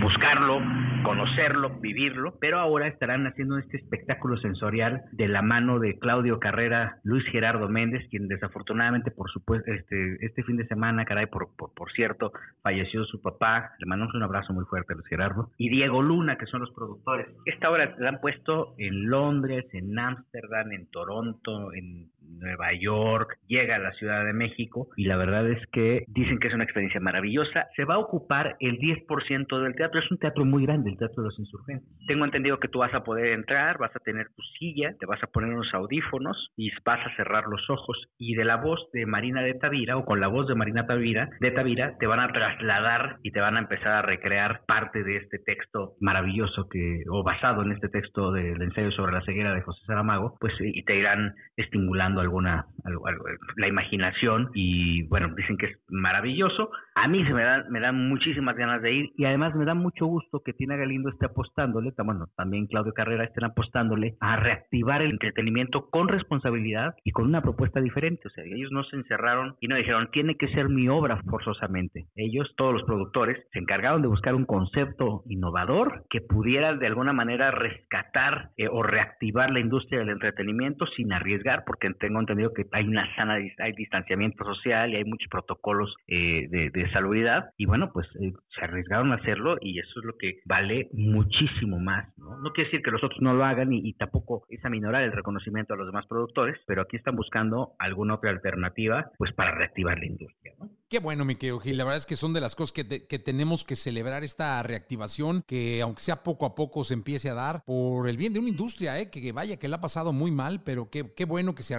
[0.00, 0.60] buscarlo,
[1.04, 6.98] conocerlo, vivirlo, pero ahora estarán haciendo este espectáculo sensorial de la mano de Claudio Carrera,
[7.04, 11.72] Luis Gerardo Méndez, quien desafortunadamente por supuesto este, este fin de semana, caray, por, por,
[11.74, 12.32] por cierto,
[12.62, 16.36] falleció su papá, le mandamos un abrazo muy fuerte a Luis Gerardo, y Diego Luna,
[16.36, 17.28] que son los productores.
[17.46, 23.76] Esta obra la han puesto en Londres, en Ámsterdam, en Toronto, en Nueva York, llega
[23.76, 27.00] a la Ciudad de México y la verdad es que dicen que es una experiencia
[27.00, 27.66] maravillosa.
[27.76, 31.22] Se va a ocupar el 10% del teatro, es un teatro muy grande, el Teatro
[31.22, 31.88] de los Insurgentes.
[32.06, 35.22] Tengo entendido que tú vas a poder entrar, vas a tener tu silla, te vas
[35.22, 39.06] a poner unos audífonos y vas a cerrar los ojos y de la voz de
[39.06, 42.32] Marina de Tavira o con la voz de Marina Tavira, de Tavira te van a
[42.32, 47.22] trasladar y te van a empezar a recrear parte de este texto maravilloso que o
[47.22, 50.96] basado en este texto del ensayo sobre la ceguera de José Saramago, pues y te
[50.96, 53.24] irán estimulando alguna, algo- algo-
[53.56, 56.70] la imaginación y bueno, dicen que es maravilloso.
[56.94, 59.74] A mí se me dan, me dan muchísimas ganas de ir y además me da
[59.74, 65.02] mucho gusto que Tina Galindo esté apostándole, bueno, también Claudio Carrera estén apostándole a reactivar
[65.02, 68.26] el entretenimiento con responsabilidad y con una propuesta diferente.
[68.26, 72.06] O sea, ellos no se encerraron y no dijeron, tiene que ser mi obra forzosamente.
[72.16, 77.12] Ellos, todos los productores, se encargaron de buscar un concepto innovador que pudiera de alguna
[77.12, 82.64] manera rescatar eh, o reactivar la industria del entretenimiento sin arriesgar, porque tengo entendido que
[82.72, 87.50] hay una sana, hay distanciamiento social y hay muchos protocolos eh, de, de salubridad.
[87.56, 91.78] Y bueno, pues eh, se arriesgaron a hacerlo y eso es lo que vale muchísimo
[91.78, 92.08] más.
[92.16, 95.12] No, no quiere decir que los otros no lo hagan y, tampoco es aminorar el
[95.12, 99.98] reconocimiento a los demás productores, pero aquí están buscando alguna otra alternativa pues para reactivar
[99.98, 100.54] la industria.
[100.88, 101.76] Qué bueno, mi querido Gil.
[101.76, 104.62] La verdad es que son de las cosas que, te- que tenemos que celebrar esta
[104.62, 108.38] reactivación, que aunque sea poco a poco se empiece a dar por el bien de
[108.38, 109.10] una industria, ¿eh?
[109.10, 111.74] que, vaya, que la ha pasado muy mal, pero qué, bueno que se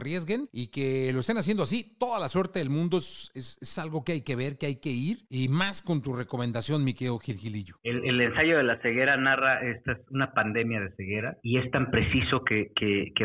[0.51, 1.95] y que lo estén haciendo así.
[1.99, 5.19] Toda la suerte del mundo es, algo que hay que ver, que hay que ir,
[5.29, 7.75] y más con tu recomendación, mi querido Gil Gilillo.
[7.83, 11.91] El, ensayo de la ceguera narra esta es una pandemia de ceguera y es tan
[11.91, 12.71] preciso que,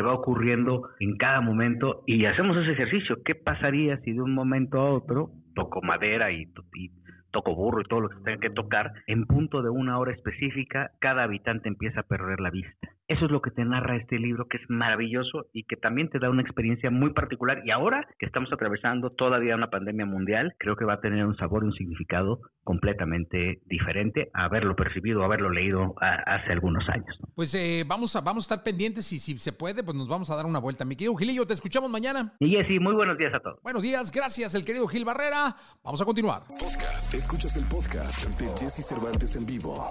[0.05, 3.17] va ocurriendo en cada momento y hacemos ese ejercicio.
[3.25, 6.43] ¿Qué pasaría si de un momento a otro toco madera y,
[6.75, 6.91] y
[7.31, 10.91] toco burro y todo lo que tenga que tocar, en punto de una hora específica,
[10.99, 12.94] cada habitante empieza a perder la vista.
[13.07, 16.17] Eso es lo que te narra este libro, que es maravilloso y que también te
[16.17, 17.61] da una experiencia muy particular.
[17.63, 21.37] Y ahora que estamos atravesando todavía una pandemia mundial, creo que va a tener un
[21.37, 26.89] sabor y un significado completamente diferente a haberlo percibido, a haberlo leído a- hace algunos
[26.89, 27.15] años.
[27.19, 27.27] ¿no?
[27.35, 30.31] Pues eh, vamos, a, vamos a estar pendientes y si se puede, pues nos vamos
[30.31, 30.83] a dar una vuelta.
[30.83, 32.33] Mi querido Gilillo, te escuchamos mañana.
[32.39, 33.61] Y Jessy, muy buenos días a todos.
[33.61, 35.55] Buenos días, gracias, el querido Gil Barrera.
[35.83, 36.41] Vamos a continuar.
[36.59, 37.13] Podcast.
[37.13, 39.87] Escuchas el podcast de Jesse Cervantes en vivo.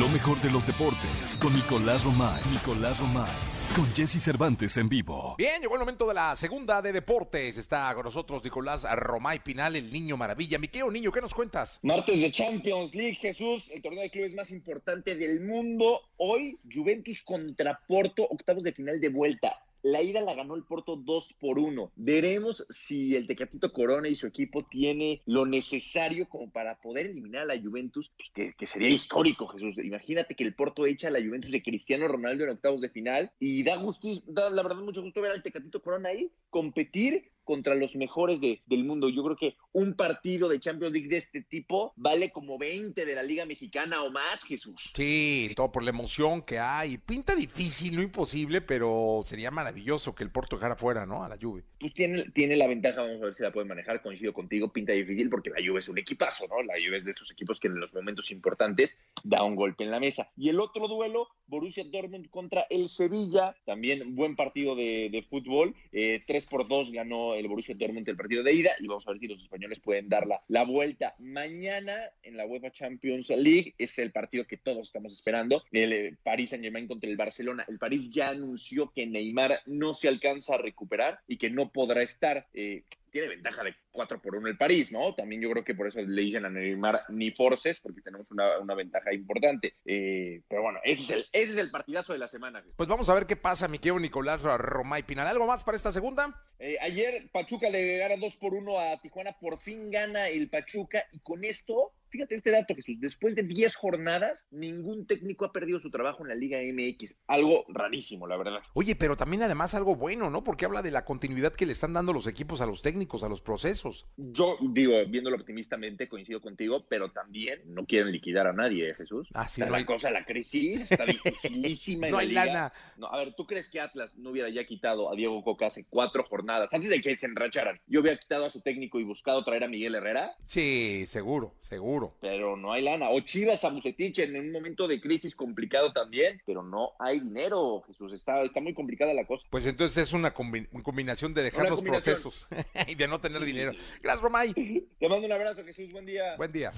[0.00, 2.42] Lo mejor de los deportes con Nicolás Romay.
[2.50, 3.36] Nicolás Romay.
[3.76, 5.34] Con Jesse Cervantes en vivo.
[5.36, 7.58] Bien, llegó el momento de la segunda de deportes.
[7.58, 10.58] Está con nosotros Nicolás Romay Pinal, el niño maravilla.
[10.58, 11.80] Mi querido niño, ¿qué nos cuentas?
[11.82, 16.00] Martes de Champions League, Jesús, el torneo de clubes más importante del mundo.
[16.16, 19.63] Hoy, Juventus contra Porto, octavos de final de vuelta.
[19.84, 21.92] La ida la ganó el Porto 2 por 1.
[21.94, 27.42] Veremos si el Tecatito Corona y su equipo tiene lo necesario como para poder eliminar
[27.42, 29.76] a la Juventus, pues, que, que sería histórico, Jesús.
[29.76, 33.30] Imagínate que el Porto echa a la Juventus de Cristiano Ronaldo en octavos de final
[33.38, 37.74] y da gusto, da la verdad mucho gusto ver al Tecatito Corona ahí competir contra
[37.74, 39.08] los mejores de- del mundo.
[39.08, 43.14] Yo creo que un partido de Champions League de este tipo vale como 20 de
[43.14, 44.90] la Liga Mexicana o más, Jesús.
[44.94, 46.98] Sí, todo por la emoción que hay.
[46.98, 51.22] Pinta difícil, no imposible, pero sería maravilloso que el Porto dejara fuera, ¿no?
[51.24, 51.62] A la Juve.
[51.78, 54.92] Pues tiene, tiene la ventaja, vamos a ver si la puede manejar, coincido contigo, pinta
[54.92, 56.62] difícil porque la Juve es un equipazo, ¿no?
[56.62, 59.90] La Juve es de esos equipos que en los momentos importantes da un golpe en
[59.90, 60.30] la mesa.
[60.36, 65.74] Y el otro duelo, Borussia Dortmund contra el Sevilla, también buen partido de, de fútbol,
[65.92, 69.10] eh, 3 por 2 ganó el Borussia Dortmund el partido de ida y vamos a
[69.10, 71.14] ver si los españoles pueden dar la, vuelta.
[71.18, 76.16] Mañana en la UEFA Champions League es el partido que todos estamos esperando, el eh,
[76.22, 77.64] Paris Saint Germain contra el Barcelona.
[77.68, 82.02] El París ya anunció que Neymar no se alcanza a recuperar y que no podrá
[82.02, 82.46] estar.
[82.54, 82.82] eh,
[83.14, 85.14] tiene ventaja de 4 por 1 el París, ¿no?
[85.14, 88.58] También yo creo que por eso le dicen a Neymar ni forces, porque tenemos una,
[88.58, 89.76] una ventaja importante.
[89.84, 92.64] Eh, pero bueno, ese es, el, ese es el partidazo de la semana.
[92.74, 95.28] Pues vamos a ver qué pasa, mi querido Nicolás Romay Pinal.
[95.28, 96.42] ¿Algo más para esta segunda?
[96.58, 101.04] Eh, ayer Pachuca le gana 2 por 1 a Tijuana, por fin gana el Pachuca
[101.12, 105.80] y con esto, fíjate este dato Jesús, después de 10 jornadas, ningún técnico ha perdido
[105.80, 107.16] su trabajo en la Liga MX.
[107.26, 108.60] Algo rarísimo, la verdad.
[108.74, 110.44] Oye, pero también además algo bueno, ¿no?
[110.44, 113.28] Porque habla de la continuidad que le están dando los equipos a los técnicos, a
[113.28, 114.06] los procesos.
[114.16, 119.28] Yo digo, viéndolo optimistamente, coincido contigo, pero también no quieren liquidar a nadie, ¿eh, Jesús.
[119.34, 122.06] Ah, sí, está no la hay- cosa, la crisis está dificilísima.
[122.06, 122.44] en No la hay liga.
[122.46, 122.72] lana.
[122.96, 125.84] No, a ver, ¿tú crees que Atlas no hubiera ya quitado a Diego Coca hace
[125.90, 127.80] cuatro jornadas, antes de que se enracharan?
[127.88, 132.03] Yo hubiera quitado a su técnico y buscado traer a Miguel Herrera, Sí, seguro, seguro.
[132.20, 133.10] Pero no hay lana.
[133.10, 137.82] O Chivas a Bucetich en un momento de crisis complicado también, pero no hay dinero,
[137.86, 138.12] Jesús.
[138.12, 139.46] Está, está muy complicada la cosa.
[139.50, 142.46] Pues entonces es una combi- combinación de dejar Una los procesos
[142.88, 143.72] y de no tener dinero.
[144.02, 144.52] Gracias, Romay.
[144.54, 145.90] Te mando un abrazo, Jesús.
[145.92, 146.36] Buen día.
[146.36, 146.70] Buen día.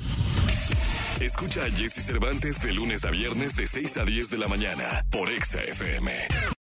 [1.21, 5.05] Escucha a Jesse Cervantes de lunes a viernes de 6 a 10 de la mañana
[5.11, 6.13] por Exa FM.